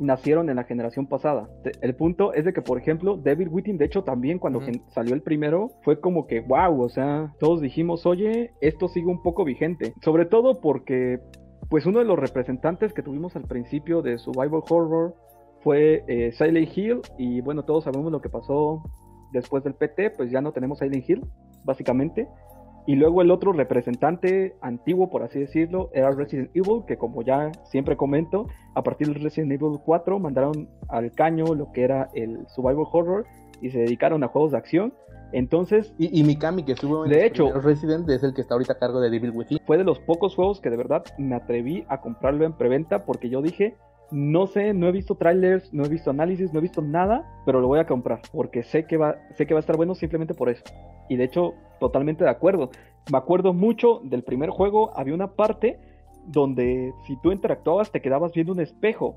[0.00, 1.48] nacieron en la generación pasada.
[1.80, 5.22] El punto es de que, por ejemplo, Devil Within, de hecho, también cuando salió el
[5.22, 9.94] primero, fue como que, wow, o sea, todos dijimos, oye, esto sigue un poco vigente.
[10.02, 11.20] Sobre todo porque,
[11.70, 15.14] pues, uno de los representantes que tuvimos al principio de Survival Horror
[15.60, 18.82] fue eh, Silent Hill, y bueno, todos sabemos lo que pasó
[19.32, 21.24] después del PT, pues ya no tenemos Silent Hill,
[21.64, 22.26] básicamente.
[22.86, 27.52] Y luego el otro representante antiguo, por así decirlo, era Resident Evil, que como ya
[27.64, 32.46] siempre comento, a partir del Resident Evil 4 mandaron al caño lo que era el
[32.48, 33.26] survival horror
[33.60, 34.94] y se dedicaron a juegos de acción.
[35.32, 38.74] Entonces, y, y Mikami, que estuvo en de hecho, Resident, es el que está ahorita
[38.74, 39.58] a cargo de Devil Within.
[39.64, 43.30] Fue de los pocos juegos que de verdad me atreví a comprarlo en preventa porque
[43.30, 43.76] yo dije,
[44.12, 47.60] no sé, no he visto trailers, no he visto análisis, no he visto nada, pero
[47.60, 50.34] lo voy a comprar porque sé que va, sé que va a estar bueno simplemente
[50.34, 50.62] por eso.
[51.08, 52.70] Y de hecho, totalmente de acuerdo.
[53.10, 55.78] Me acuerdo mucho del primer juego, había una parte
[56.26, 59.16] donde si tú interactuabas te quedabas viendo un espejo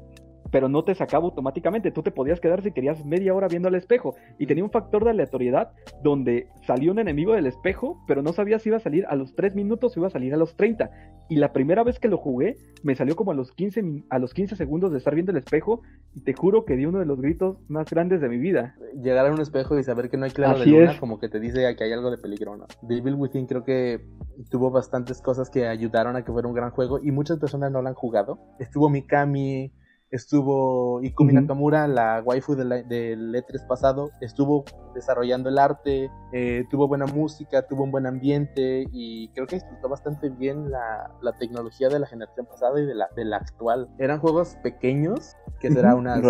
[0.55, 1.91] pero no te sacaba automáticamente.
[1.91, 4.15] Tú te podías quedar si querías media hora viendo al espejo.
[4.39, 8.57] Y tenía un factor de aleatoriedad donde salió un enemigo del espejo, pero no sabía
[8.57, 10.89] si iba a salir a los 3 minutos o iba a salir a los 30.
[11.27, 14.33] Y la primera vez que lo jugué, me salió como a los 15, a los
[14.33, 15.81] 15 segundos de estar viendo el espejo.
[16.13, 18.75] Y te juro que di uno de los gritos más grandes de mi vida.
[18.93, 21.41] Llegar a un espejo y saber que no hay claro de luna, como que te
[21.41, 22.65] dice que hay algo de peligro, ¿no?
[22.81, 24.05] Devil Within creo que
[24.49, 27.81] tuvo bastantes cosas que ayudaron a que fuera un gran juego y muchas personas no
[27.81, 28.39] lo han jugado.
[28.57, 29.73] Estuvo Mikami,
[30.15, 37.06] estuvo Ikumi Nakamura, la waifu del, E3 pasado, estuvo desarrollando el arte, eh, tuvo buena
[37.06, 42.08] música, tuvo un buen ambiente y creo que disfrutó bastante bien la, tecnología de la
[42.08, 43.89] generación pasada y de la, de la actual.
[43.99, 46.21] Eran juegos pequeños, que será unas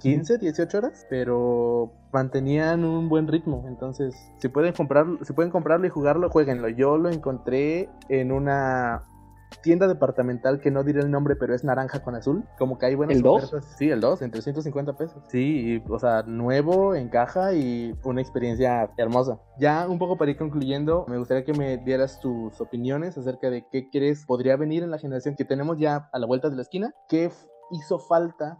[0.00, 3.64] 15, 18 horas, pero mantenían un buen ritmo.
[3.66, 6.68] Entonces, si pueden comprarlo, si pueden comprarlo y jugarlo, jueguenlo.
[6.68, 9.02] Yo lo encontré en una
[9.62, 12.44] tienda departamental que no diré el nombre, pero es naranja con azul.
[12.58, 13.54] Como que hay buenas ¿El 2?
[13.76, 15.22] Sí, el 2, en 350 pesos.
[15.28, 19.40] Sí, o sea, nuevo, en caja y una experiencia hermosa.
[19.58, 23.66] Ya un poco para ir concluyendo, me gustaría que me dieras tus opiniones acerca de
[23.70, 26.62] qué crees podría venir en la generación que tenemos ya a la vuelta de la
[26.62, 26.94] esquina.
[27.08, 27.30] ¿Qué
[27.70, 28.58] hizo falta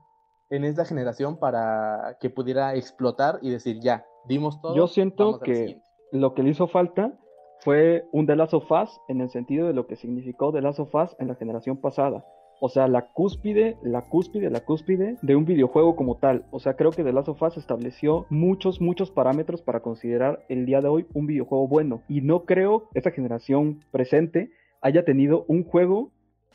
[0.50, 4.74] en esta generación para que pudiera explotar y decir ya, dimos todo?
[4.74, 5.81] Yo siento que
[6.12, 7.18] lo que le hizo falta
[7.61, 10.81] fue un The Last of Us en el sentido de lo que significó The Last
[10.81, 12.25] of Us en la generación pasada.
[12.62, 16.44] O sea, la cúspide, la cúspide, la cúspide de un videojuego como tal.
[16.51, 20.66] O sea, creo que The Last of Us estableció muchos, muchos parámetros para considerar el
[20.66, 22.03] día de hoy un videojuego bueno.
[22.07, 24.51] Y no creo esta generación presente
[24.83, 26.11] haya tenido un juego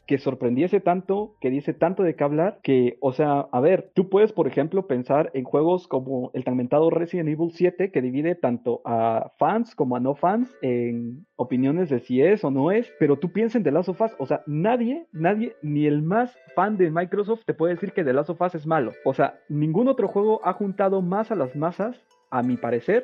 [0.06, 4.10] que sorprendiese tanto, que diese tanto de qué hablar, que, o sea, a ver, tú
[4.10, 8.36] puedes, por ejemplo, pensar en juegos como el tan mentado Resident Evil 7, que divide
[8.36, 12.92] tanto a fans como a no fans en opiniones de si es o no es,
[13.00, 16.38] pero tú piensas en The Last of Us, o sea, nadie, nadie, ni el más
[16.56, 18.92] fan de Microsoft te puede decir que The Last of Us es malo.
[19.04, 23.04] O sea, ningún otro juego ha juntado más a las masas, a mi parecer,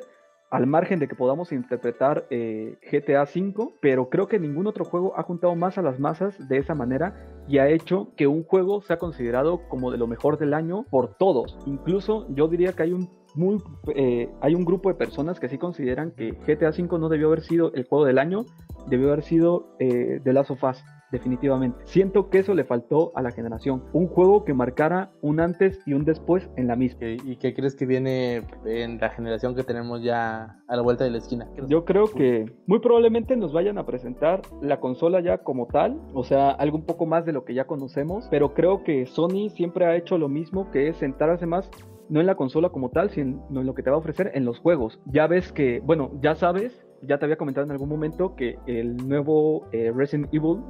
[0.52, 5.18] al margen de que podamos interpretar eh, GTA V, pero creo que ningún otro juego
[5.18, 8.82] ha juntado más a las masas de esa manera y ha hecho que un juego
[8.82, 11.56] sea considerado como de lo mejor del año por todos.
[11.64, 13.58] Incluso yo diría que hay un muy,
[13.94, 17.42] eh, hay un grupo de personas que sí consideran que GTA V no debió haber
[17.42, 18.44] sido el juego del año,
[18.88, 21.78] debió haber sido eh, The Last of Us definitivamente.
[21.84, 23.84] Siento que eso le faltó a la generación.
[23.92, 27.06] Un juego que marcara un antes y un después en la misma.
[27.06, 31.10] ¿Y qué crees que viene en la generación que tenemos ya a la vuelta de
[31.10, 31.48] la esquina?
[31.68, 36.24] Yo creo que muy probablemente nos vayan a presentar la consola ya como tal, o
[36.24, 39.84] sea, algo un poco más de lo que ya conocemos, pero creo que Sony siempre
[39.84, 41.70] ha hecho lo mismo, que es sentarse más
[42.12, 44.44] no en la consola como tal, sino en lo que te va a ofrecer en
[44.44, 45.00] los juegos.
[45.06, 48.98] Ya ves que, bueno, ya sabes, ya te había comentado en algún momento que el
[49.08, 50.60] nuevo eh, Resident Evil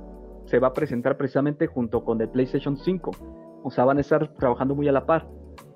[0.46, 3.10] se va a presentar precisamente junto con el PlayStation 5.
[3.64, 5.26] O sea, van a estar trabajando muy a la par.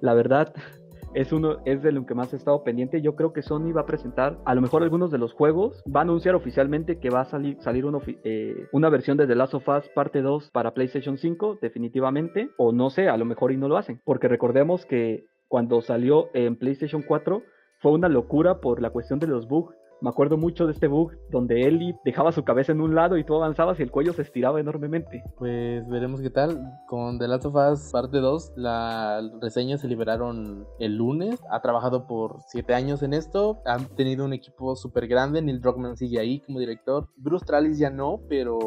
[0.00, 0.54] La verdad,
[1.14, 3.02] es uno es de lo que más he estado pendiente.
[3.02, 5.82] Yo creo que Sony va a presentar a lo mejor algunos de los juegos.
[5.92, 7.84] Va a anunciar oficialmente que va a salir, salir
[8.22, 12.50] eh, una versión de The Last of Us parte 2 para PlayStation 5, definitivamente.
[12.56, 14.00] O no sé, a lo mejor y no lo hacen.
[14.04, 17.42] Porque recordemos que cuando salió en PlayStation 4
[17.78, 21.12] fue una locura por la cuestión de los bugs me acuerdo mucho de este bug
[21.30, 24.22] donde Ellie dejaba su cabeza en un lado y tú avanzabas y el cuello se
[24.22, 25.22] estiraba enormemente.
[25.38, 26.60] Pues veremos qué tal.
[26.86, 31.40] Con The Last of Us parte 2, las reseñas se liberaron el lunes.
[31.50, 33.62] Ha trabajado por 7 años en esto.
[33.64, 35.40] Han tenido un equipo súper grande.
[35.40, 37.08] Neil Druckmann sigue ahí como director.
[37.16, 38.58] Bruce Tralis ya no, pero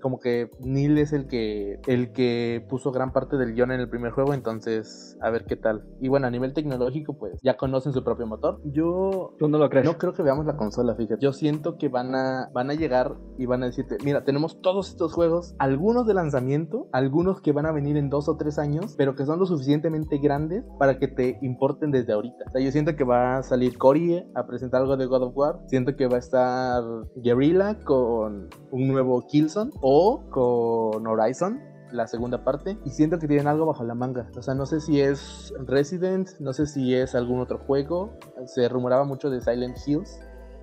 [0.00, 3.88] como que Neil es el que el que puso gran parte del guion en el
[3.88, 5.84] primer juego, entonces a ver qué tal.
[6.00, 8.60] Y bueno, a nivel tecnológico, pues ya conocen su propio motor.
[8.64, 9.86] Yo ¿Tú no lo crees?
[9.86, 11.20] No creo que veamos la consola, fíjate.
[11.20, 14.90] Yo siento que van a van a llegar y van a decirte, mira, tenemos todos
[14.90, 18.94] estos juegos, algunos de lanzamiento, algunos que van a venir en dos o tres años,
[18.96, 22.44] pero que son lo suficientemente grandes para que te importen desde ahorita.
[22.48, 25.36] O sea, yo siento que va a salir Cory a presentar algo de God of
[25.36, 26.82] War, siento que va a estar
[27.16, 31.60] Guerrilla con un nuevo Killzone o con Horizon,
[31.92, 34.30] la segunda parte, y siento que tienen algo bajo la manga.
[34.36, 38.18] O sea, no sé si es Resident, no sé si es algún otro juego.
[38.46, 40.20] Se rumoraba mucho de Silent Hills.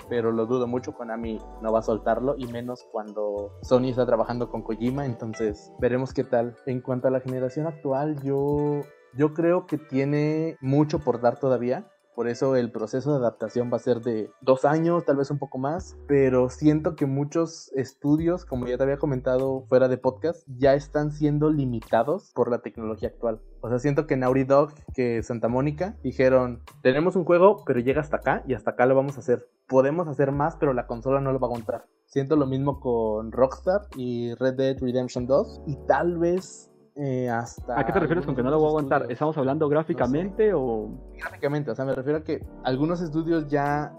[0.07, 0.93] pero lo dudo mucho.
[0.93, 5.05] Konami no va a soltarlo y menos cuando Sony está trabajando con Kojima.
[5.05, 6.55] Entonces veremos qué tal.
[6.67, 8.81] En cuanto a la generación actual, yo,
[9.15, 11.87] yo creo que tiene mucho por dar todavía.
[12.15, 15.37] Por eso el proceso de adaptación va a ser de dos años, tal vez un
[15.37, 15.97] poco más.
[16.07, 21.11] Pero siento que muchos estudios, como ya te había comentado fuera de podcast, ya están
[21.11, 23.41] siendo limitados por la tecnología actual.
[23.59, 27.99] O sea, siento que Naughty Dog, que Santa Mónica, dijeron, tenemos un juego, pero llega
[27.99, 29.49] hasta acá y hasta acá lo vamos a hacer.
[29.67, 31.85] Podemos hacer más, pero la consola no lo va a aguantar.
[32.05, 35.63] Siento lo mismo con Rockstar y Red Dead Redemption 2.
[35.67, 37.79] Y tal vez eh, hasta...
[37.79, 39.11] ¿A qué te refieres con que no lo voy a aguantar?
[39.11, 40.89] ¿Estamos hablando gráficamente o...?
[41.17, 43.93] Gráficamente, o sea, me refiero a que algunos estudios ya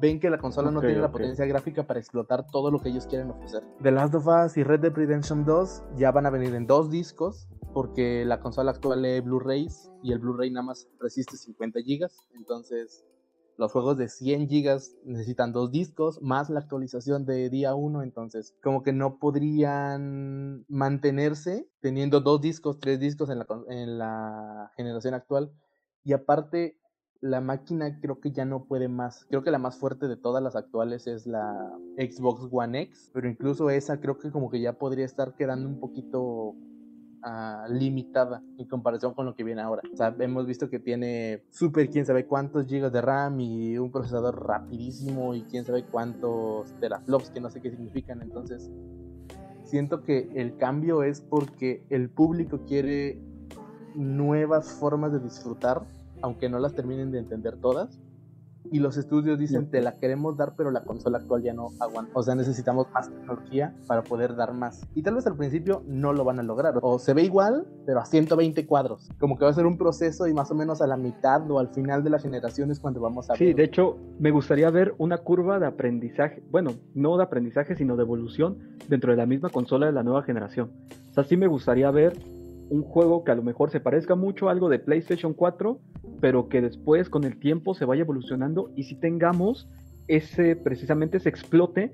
[0.00, 3.06] ven que la consola no tiene la potencia gráfica para explotar todo lo que ellos
[3.06, 3.62] quieren ofrecer.
[3.82, 6.90] The Last of Us y Red Dead Redemption 2 ya van a venir en dos
[6.90, 12.08] discos porque la consola actual lee Blu-rays y el Blu-ray nada más resiste 50 GB,
[12.34, 13.04] entonces
[13.58, 18.54] los juegos de 100 gigas necesitan dos discos, más la actualización de día 1, entonces
[18.62, 25.14] como que no podrían mantenerse teniendo dos discos, tres discos en la, en la generación
[25.14, 25.52] actual.
[26.04, 26.78] Y aparte,
[27.20, 29.24] la máquina creo que ya no puede más.
[29.28, 33.28] Creo que la más fuerte de todas las actuales es la Xbox One X, pero
[33.28, 36.54] incluso esa creo que como que ya podría estar quedando un poquito
[37.68, 39.82] limitada en comparación con lo que viene ahora.
[39.92, 43.90] O sea, hemos visto que tiene super quién sabe cuántos gigas de RAM y un
[43.90, 48.22] procesador rapidísimo y quién sabe cuántos teraflops que no sé qué significan.
[48.22, 48.70] Entonces,
[49.64, 53.18] siento que el cambio es porque el público quiere
[53.94, 55.82] nuevas formas de disfrutar,
[56.22, 58.00] aunque no las terminen de entender todas
[58.72, 62.12] y los estudios dicen te la queremos dar pero la consola actual ya no aguanta
[62.14, 64.86] o sea necesitamos más tecnología para poder dar más.
[64.94, 66.74] Y tal vez al principio no lo van a lograr.
[66.82, 69.08] O se ve igual pero a 120 cuadros.
[69.18, 71.58] Como que va a ser un proceso y más o menos a la mitad o
[71.58, 74.94] al final de la generación es cuando vamos a sí de hecho me gustaría ver
[74.98, 79.50] una curva de aprendizaje bueno no de aprendizaje sino de evolución dentro de la misma
[79.50, 80.72] consola de la nueva generación.
[81.10, 82.18] O sea sí me gustaría ver
[82.70, 85.78] un juego que a lo mejor se parezca mucho a algo de PlayStation 4,
[86.20, 89.68] pero que después con el tiempo se vaya evolucionando y si tengamos
[90.08, 91.92] ese precisamente ese explote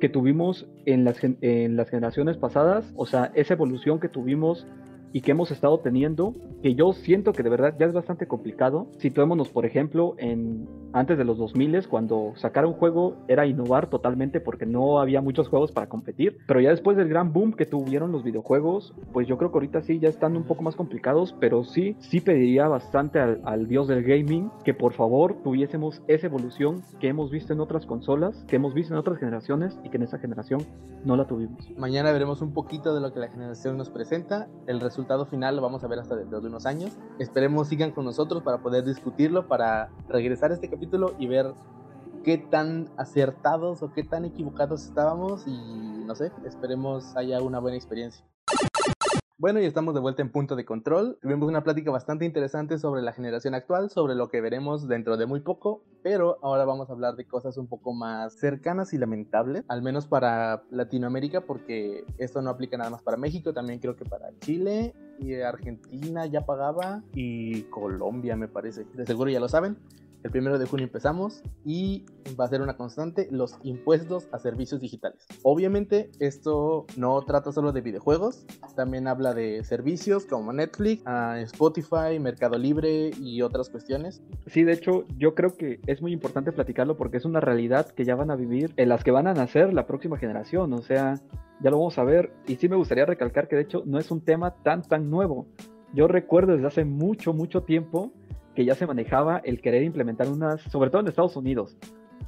[0.00, 4.66] que tuvimos en las, en las generaciones pasadas, o sea, esa evolución que tuvimos
[5.12, 8.88] y que hemos estado teniendo, que yo siento que de verdad ya es bastante complicado.
[8.98, 14.40] Situémonos, por ejemplo, en antes de los 2000, cuando sacar un juego era innovar totalmente
[14.40, 18.10] porque no había muchos juegos para competir, pero ya después del gran boom que tuvieron
[18.12, 21.64] los videojuegos, pues yo creo que ahorita sí ya están un poco más complicados, pero
[21.64, 26.82] sí, sí pediría bastante al, al dios del gaming que por favor tuviésemos esa evolución
[26.98, 30.02] que hemos visto en otras consolas, que hemos visto en otras generaciones y que en
[30.02, 30.60] esa generación
[31.04, 31.70] no la tuvimos.
[31.76, 35.56] Mañana veremos un poquito de lo que la generación nos presenta, el resultado resultado final
[35.56, 36.92] lo vamos a ver hasta dentro de unos años.
[37.18, 41.54] Esperemos sigan con nosotros para poder discutirlo, para regresar a este capítulo y ver
[42.22, 45.56] qué tan acertados o qué tan equivocados estábamos y
[46.04, 48.22] no sé, esperemos haya una buena experiencia.
[49.40, 51.16] Bueno, y estamos de vuelta en punto de control.
[51.22, 55.24] Tuvimos una plática bastante interesante sobre la generación actual, sobre lo que veremos dentro de
[55.24, 59.64] muy poco, pero ahora vamos a hablar de cosas un poco más cercanas y lamentables,
[59.68, 64.04] al menos para Latinoamérica, porque esto no aplica nada más para México, también creo que
[64.04, 68.84] para Chile y Argentina ya pagaba y Colombia me parece.
[68.92, 69.78] De seguro ya lo saben.
[70.22, 72.04] El primero de junio empezamos y
[72.38, 75.26] va a ser una constante los impuestos a servicios digitales.
[75.42, 78.44] Obviamente esto no trata solo de videojuegos,
[78.76, 84.22] también habla de servicios como Netflix, ah, Spotify, Mercado Libre y otras cuestiones.
[84.46, 88.04] Sí, de hecho yo creo que es muy importante platicarlo porque es una realidad que
[88.04, 91.14] ya van a vivir, en las que van a nacer la próxima generación, o sea,
[91.62, 94.10] ya lo vamos a ver y sí me gustaría recalcar que de hecho no es
[94.10, 95.46] un tema tan tan nuevo.
[95.94, 98.12] Yo recuerdo desde hace mucho, mucho tiempo
[98.60, 101.78] que ya se manejaba el querer implementar unas, sobre todo en Estados Unidos,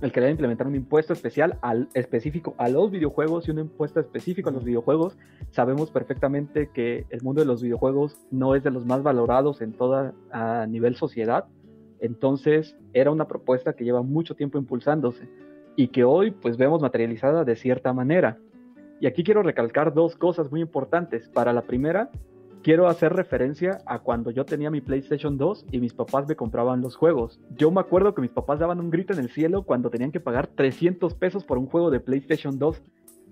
[0.01, 4.49] el querer implementar un impuesto especial al, específico a los videojuegos y un impuesto específico
[4.49, 5.19] a los videojuegos.
[5.51, 9.75] Sabemos perfectamente que el mundo de los videojuegos no es de los más valorados en
[9.75, 11.45] toda a nivel sociedad.
[12.01, 15.29] Entonces era una propuesta que lleva mucho tiempo impulsándose
[15.77, 18.39] y que hoy pues vemos materializada de cierta manera.
[19.01, 21.29] Y aquí quiero recalcar dos cosas muy importantes.
[21.29, 22.11] Para la primera,
[22.63, 26.81] quiero hacer referencia a cuando yo tenía mi PlayStation 2 y mis papás me compraban
[26.81, 27.41] los juegos.
[27.57, 30.21] Yo me acuerdo que mis papás daban un grito en el cielo cuando tenían que
[30.21, 32.83] pagar 300 pesos por un juego de PlayStation 2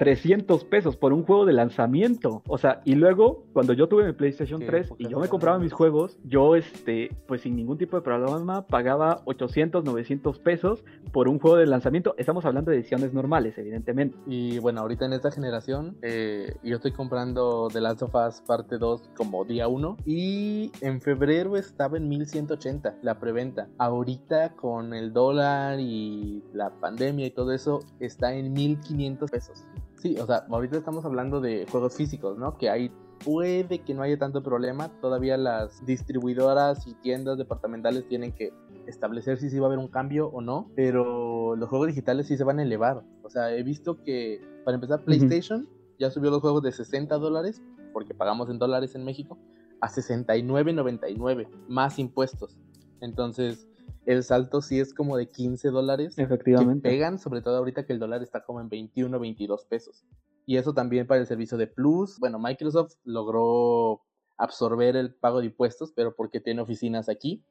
[0.01, 2.43] 300 pesos por un juego de lanzamiento.
[2.49, 5.75] O sea, y luego, cuando yo tuve mi PlayStation 3 y yo me compraba mis
[5.75, 10.83] juegos, yo, este, pues sin ningún tipo de problema, pagaba 800, 900 pesos
[11.13, 12.15] por un juego de lanzamiento.
[12.17, 14.17] Estamos hablando de ediciones normales, evidentemente.
[14.27, 18.79] Y bueno, ahorita en esta generación, eh, yo estoy comprando The Last of Us parte
[18.79, 23.69] 2 como día 1 y en febrero estaba en 1180 la preventa.
[23.77, 29.67] Ahorita con el dólar y la pandemia y todo eso, está en 1500 pesos.
[30.01, 32.57] Sí, o sea, ahorita estamos hablando de juegos físicos, ¿no?
[32.57, 32.91] Que hay
[33.23, 34.89] puede que no haya tanto problema.
[35.03, 38.51] Todavía las distribuidoras y tiendas departamentales tienen que
[38.87, 40.71] establecer si sí va a haber un cambio o no.
[40.75, 43.03] Pero los juegos digitales sí se van a elevar.
[43.23, 47.63] O sea, he visto que, para empezar, PlayStation ya subió los juegos de 60 dólares,
[47.93, 49.39] porque pagamos en dólares en México,
[49.83, 52.59] a 69.99, más impuestos.
[53.03, 53.69] Entonces,
[54.07, 56.19] el salto sí es como de 15 dólares.
[56.19, 56.89] Efectivamente.
[56.89, 60.05] Que pegan, sobre todo ahorita que el dólar está como en 21, 22 pesos.
[60.47, 62.19] Y eso también para el servicio de Plus.
[62.19, 64.03] Bueno, Microsoft logró
[64.37, 67.45] absorber el pago de impuestos, pero porque tiene oficinas aquí.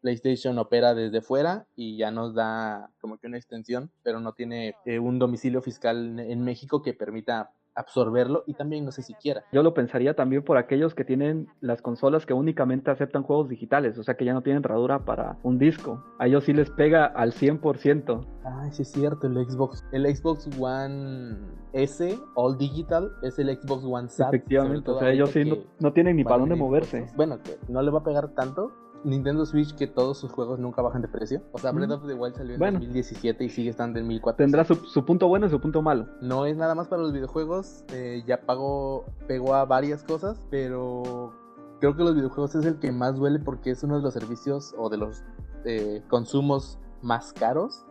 [0.00, 4.74] PlayStation opera desde fuera y ya nos da como que una extensión, pero no tiene
[4.84, 9.44] eh, un domicilio fiscal en México que permita absorberlo y también no sé si quiera.
[9.52, 13.98] Yo lo pensaría también por aquellos que tienen las consolas que únicamente aceptan juegos digitales,
[13.98, 16.02] o sea que ya no tienen herradura para un disco.
[16.18, 18.26] A ellos sí les pega al 100%.
[18.44, 19.84] Ay, sí es cierto, el Xbox.
[19.92, 21.36] El Xbox One
[21.72, 24.34] S, All Digital, es el Xbox One SAT.
[24.34, 25.44] Efectivamente, o sea, ellos sí
[25.78, 27.06] no, tienen ni para dónde moverse.
[27.16, 28.72] Bueno, que no le va a pegar tanto,
[29.06, 31.40] Nintendo Switch que todos sus juegos nunca bajan de precio.
[31.52, 34.36] O sea, Breath of the Wild salió en 2017 y sigue estando en 1400.
[34.36, 36.08] Tendrá su, punto bueno y su punto malo.
[36.20, 37.84] No es nada más para los videojuegos.
[37.92, 41.32] Eh, ya pagó, pegó a varias cosas, pero
[41.80, 44.74] creo que los videojuegos es el que más duele porque es uno de los servicios
[44.76, 45.22] o de los
[45.64, 47.84] eh, consumos más caros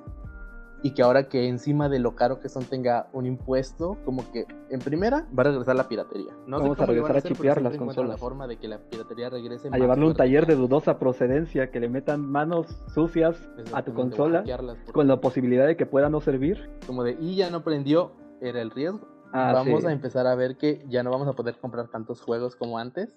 [0.84, 4.46] y que ahora que encima de lo caro que son tenga un impuesto, como que
[4.70, 6.34] en primera va a regresar la piratería.
[6.48, 8.12] No Vamos a regresar a, chipear las consolas.
[8.12, 9.70] La forma de que la piratería regrese.
[9.72, 13.38] A llevarle un taller de dudosa procedencia, que le metan manos sucias
[13.74, 14.44] a tu consola
[14.92, 16.70] con la posibilidad de que pueda no servir.
[16.86, 18.12] Como de, y ya no prendió,
[18.42, 19.08] era el riesgo.
[19.34, 22.56] Ah, vamos a empezar a ver que ya no vamos a poder comprar tantos juegos
[22.56, 23.16] como antes.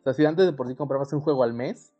[0.00, 1.92] O sea, si antes de por sí comprabas un juego al mes,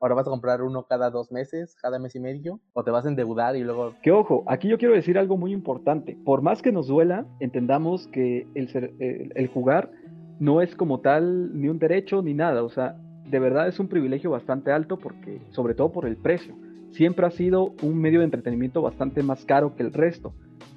[0.00, 3.04] ahora vas a comprar uno cada dos meses, cada mes y medio, o te vas
[3.04, 3.94] a endeudar y luego...
[4.02, 6.16] Que ojo, aquí yo quiero decir algo muy importante.
[6.24, 9.90] Por más que nos duela, entendamos que el, jugar
[10.38, 12.62] no es como tal ni un derecho ni nada.
[12.62, 12.96] O sea,
[13.28, 16.54] de verdad es un privilegio bastante alto porque, sobre todo por el precio,
[16.92, 20.32] siempre ha sido un medio de entretenimiento bastante más caro que el resto.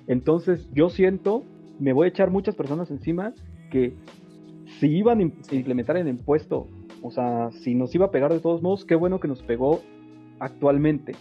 [0.07, 1.43] Entonces yo siento,
[1.79, 3.33] me voy a echar muchas personas encima
[3.69, 3.93] que
[4.79, 6.67] si iban a implementar el impuesto
[7.01, 9.81] o sea, si nos iba a pegar de todos modos, qué bueno que nos pegó
[10.39, 11.15] actualmente.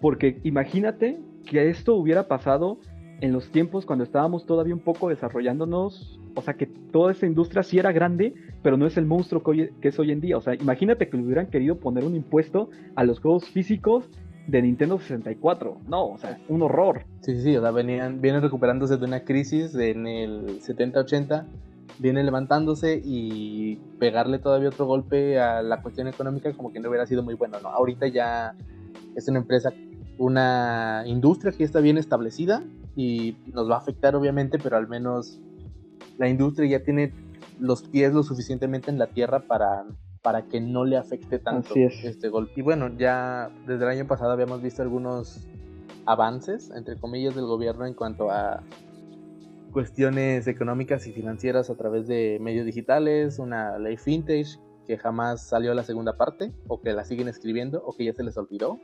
[0.00, 2.78] Porque imagínate que esto hubiera pasado
[3.20, 7.62] en los tiempos cuando estábamos todavía un poco desarrollándonos, o sea, que toda esa industria
[7.64, 10.36] sí era grande, pero no es el monstruo que, es hoy en día.
[10.36, 14.08] O sea, imagínate que le hubieran querido poner un impuesto a los juegos físicos
[14.46, 15.78] de Nintendo 64.
[15.88, 17.04] No, o sea, un horror.
[17.20, 21.44] Sí, sí, o sea, venían, vienen recuperándose de una crisis en el 70-80
[21.98, 27.06] viene levantándose y pegarle todavía otro golpe a la cuestión económica como que no hubiera
[27.06, 27.68] sido muy bueno, ¿no?
[27.68, 28.54] Ahorita ya
[29.16, 29.72] es una empresa,
[30.16, 32.62] una industria que está bien establecida
[32.96, 35.40] y nos va a afectar obviamente, pero al menos
[36.18, 37.12] la industria ya tiene
[37.58, 39.84] los pies lo suficientemente en la tierra para,
[40.22, 42.52] para que no le afecte tanto este golpe.
[42.56, 45.46] Y bueno, ya desde el año pasado habíamos visto algunos
[46.06, 48.62] avances, entre comillas, del gobierno en cuanto a
[49.72, 55.72] cuestiones económicas y financieras a través de medios digitales, una ley vintage que jamás salió
[55.72, 58.80] a la segunda parte, o que la siguen escribiendo, o que ya se les olvidó.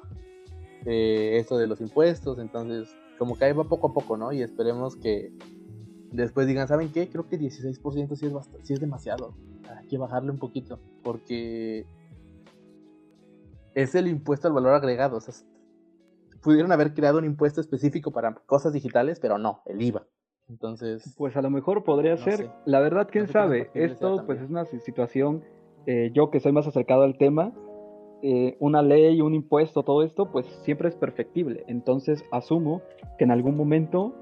[0.85, 4.31] Eh, esto de los impuestos, entonces, como que ahí va poco a poco, ¿no?
[4.33, 5.33] Y esperemos que
[6.13, 7.09] después digan, ¿saben qué?
[7.09, 8.33] Creo que 16% sí es,
[8.63, 9.35] sí es demasiado.
[9.79, 11.87] Hay que bajarle un poquito, porque
[13.75, 15.17] es el impuesto al valor agregado.
[15.17, 15.35] O sea,
[16.43, 20.07] pudieron haber creado un impuesto específico para cosas digitales, pero no, el IVA.
[20.49, 21.15] Entonces.
[21.17, 22.51] Pues a lo mejor podría ser.
[22.65, 23.71] La verdad, quién sabe.
[23.75, 25.43] Esto, pues, es una situación.
[25.87, 27.53] Eh, yo que soy más acercado al tema,
[28.23, 31.65] eh, una ley, un impuesto, todo esto, pues siempre es perfectible.
[31.69, 32.81] Entonces asumo
[33.19, 34.15] que en algún momento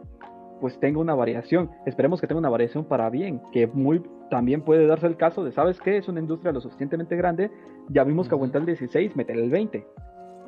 [0.61, 1.70] pues tenga una variación.
[1.87, 5.53] Esperemos que tenga una variación para bien, que muy también puede darse el caso de,
[5.53, 5.99] ¿sabes qué?
[5.99, 7.51] Es una industria lo suficientemente grande,
[7.91, 9.87] ya vimos que aguanta el 16, meter el 20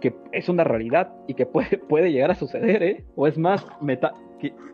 [0.04, 3.04] que es una realidad y que puede, puede llegar a suceder, ¿eh?
[3.16, 4.12] O es más, meta,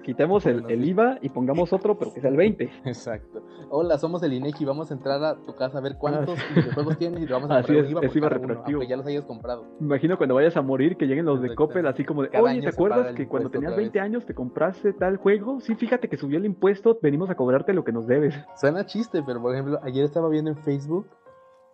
[0.03, 2.65] quitemos el, IVA y pongamos otro, pero que sea el 20.
[2.85, 3.41] Exacto.
[3.71, 6.63] Hola, somos el INEGI, vamos a entrar a tu casa a ver cuántos ah.
[6.75, 8.83] juegos tienes y te vamos a comprar IVA, es IVA retroactivo.
[8.83, 9.67] ya los hayas comprado.
[9.81, 12.69] Imagino cuando vayas a morir que lleguen los de Coppel así como de, oye, ¿te
[12.69, 15.61] acuerdas que cuando tenías 20 años te compraste tal juego?
[15.61, 18.35] Sí, fíjate que subió el impuesto, venimos a cobrarte lo que nos debes.
[18.57, 21.07] Suena chiste, pero por ejemplo, ayer estaba viendo en Facebook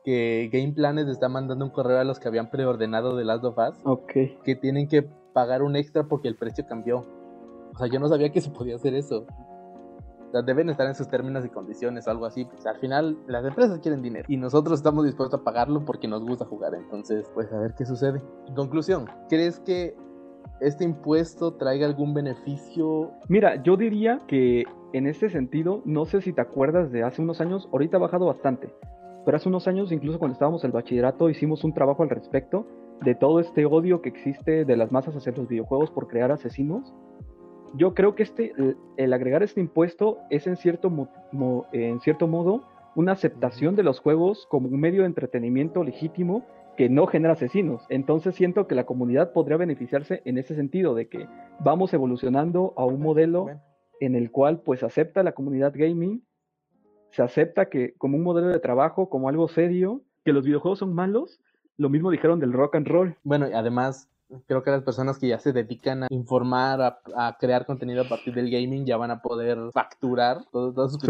[0.06, 3.58] que Game Planet está mandando un correo a los que habían preordenado de Last of
[3.58, 3.76] Us.
[3.82, 4.12] Ok.
[4.44, 5.02] Que tienen que
[5.32, 7.04] pagar un extra porque el precio cambió.
[7.74, 9.26] O sea, yo no sabía que se podía hacer eso.
[10.28, 12.44] O sea, deben estar en sus términos y condiciones algo así.
[12.44, 16.22] Pues al final las empresas quieren dinero y nosotros estamos dispuestos a pagarlo porque nos
[16.22, 16.76] gusta jugar.
[16.76, 18.22] Entonces, pues a ver qué sucede.
[18.54, 19.96] Conclusión, ¿crees que
[20.60, 23.10] este impuesto traiga algún beneficio?
[23.26, 27.40] Mira, yo diría que en este sentido, no sé si te acuerdas de hace unos
[27.40, 28.72] años, ahorita ha bajado bastante,
[29.26, 32.64] pero hace unos años, incluso cuando estábamos en el bachillerato, hicimos un trabajo al respecto
[33.02, 36.94] de todo este odio que existe de las masas hacia los videojuegos por crear asesinos.
[37.74, 38.52] Yo creo que este,
[38.96, 40.92] el agregar este impuesto es en cierto,
[41.72, 42.62] en cierto modo
[42.94, 46.46] una aceptación de los juegos como un medio de entretenimiento legítimo
[46.76, 47.84] que no genera asesinos.
[47.88, 51.26] Entonces siento que la comunidad podría beneficiarse en ese sentido, de que
[51.58, 53.48] vamos evolucionando a un modelo
[53.98, 56.22] en el cual pues acepta la comunidad gaming,
[57.16, 60.94] se acepta que como un modelo de trabajo, como algo serio, que los videojuegos son
[60.94, 61.40] malos,
[61.78, 63.16] lo mismo dijeron del rock and roll.
[63.24, 64.10] Bueno, y además
[64.46, 68.34] creo que las personas que ya se dedican a informar, a, crear contenido a partir
[68.34, 71.06] del gaming, ya van a poder facturar todos sus su,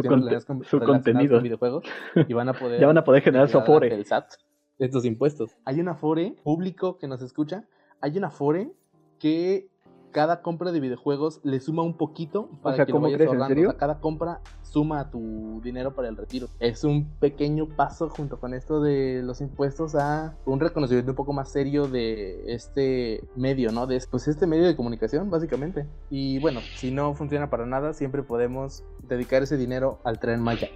[0.62, 1.40] su contenido.
[1.40, 1.82] videojuegos
[2.28, 3.92] y van a poder, ya van a poder generar su afore.
[3.92, 4.34] El SAT,
[4.78, 5.56] estos impuestos.
[5.64, 7.64] Hay un afore público que nos escucha,
[8.00, 8.70] hay un afore
[9.18, 9.68] que
[10.12, 13.76] cada compra de videojuegos le suma un poquito para que lo vayas ahorrando.
[13.76, 14.40] cada compra
[14.70, 16.48] suma a tu dinero para el retiro.
[16.60, 21.32] Es un pequeño paso junto con esto de los impuestos a un reconocimiento un poco
[21.32, 23.86] más serio de este medio, ¿no?
[23.86, 25.86] De pues este medio de comunicación, básicamente.
[26.10, 30.68] Y bueno, si no funciona para nada, siempre podemos dedicar ese dinero al tren Maya.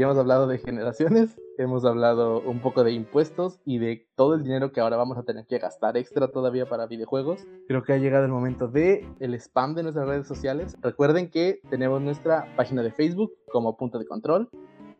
[0.00, 4.42] Ya hemos hablado de generaciones, hemos hablado un poco de impuestos y de todo el
[4.42, 7.46] dinero que ahora vamos a tener que gastar extra todavía para videojuegos.
[7.68, 10.74] Creo que ha llegado el momento de el spam de nuestras redes sociales.
[10.80, 14.48] Recuerden que tenemos nuestra página de Facebook como punto de control,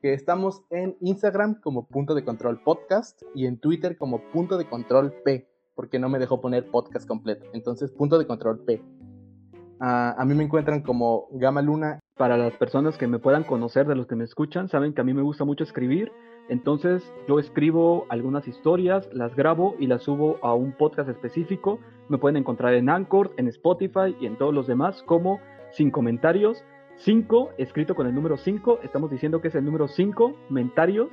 [0.02, 4.68] que estamos en Instagram como punto de control podcast y en Twitter como punto de
[4.68, 7.46] control P, porque no me dejó poner podcast completo.
[7.54, 8.82] Entonces, punto de control P.
[9.80, 13.86] Ah, a mí me encuentran como Gama Luna para las personas que me puedan conocer,
[13.86, 16.12] de los que me escuchan, saben que a mí me gusta mucho escribir.
[16.50, 21.78] Entonces yo escribo algunas historias, las grabo y las subo a un podcast específico.
[22.10, 25.40] Me pueden encontrar en Anchor, en Spotify y en todos los demás como
[25.72, 26.62] sin comentarios.
[26.96, 28.80] 5, escrito con el número 5.
[28.82, 31.08] Estamos diciendo que es el número 5, comentarios.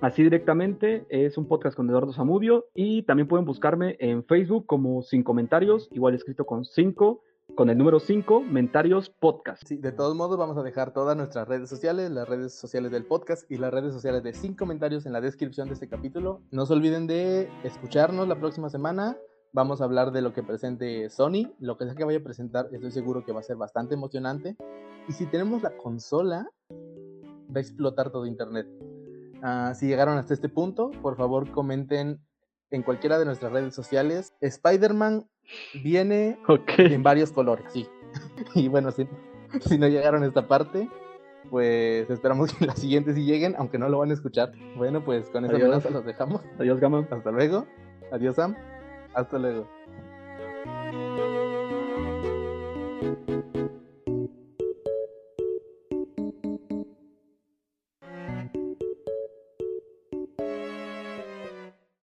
[0.00, 5.02] Así directamente es un podcast con Eduardo Zamudio y también pueden buscarme en Facebook como
[5.02, 7.20] sin comentarios, igual escrito con 5
[7.56, 9.66] con el número 5, Mentarios Podcast.
[9.70, 13.50] De todos modos vamos a dejar todas nuestras redes sociales, las redes sociales del podcast
[13.50, 16.42] y las redes sociales de Sin Comentarios en la descripción de este capítulo.
[16.50, 19.16] No se olviden de escucharnos la próxima semana.
[19.54, 22.68] Vamos a hablar de lo que presente Sony, lo que sea que vaya a presentar,
[22.72, 24.54] estoy seguro que va a ser bastante emocionante.
[25.08, 28.66] Y si tenemos la consola, va a explotar todo Internet.
[29.42, 32.20] Ah, si llegaron hasta este punto, por favor comenten
[32.70, 34.34] en cualquiera de nuestras redes sociales.
[34.42, 35.26] Spider-Man
[35.82, 36.38] viene
[36.78, 37.86] en varios colores, sí.
[38.54, 39.06] y bueno, si,
[39.60, 40.88] si no llegaron a esta parte,
[41.50, 44.52] pues esperamos que las siguientes sí lleguen, aunque no lo van a escuchar.
[44.76, 46.40] Bueno, pues con esa amenaza los dejamos.
[46.58, 47.06] Adiós, Gama.
[47.10, 47.66] Hasta luego.
[48.12, 48.56] Adiós, Sam.
[49.14, 49.68] Hasta luego.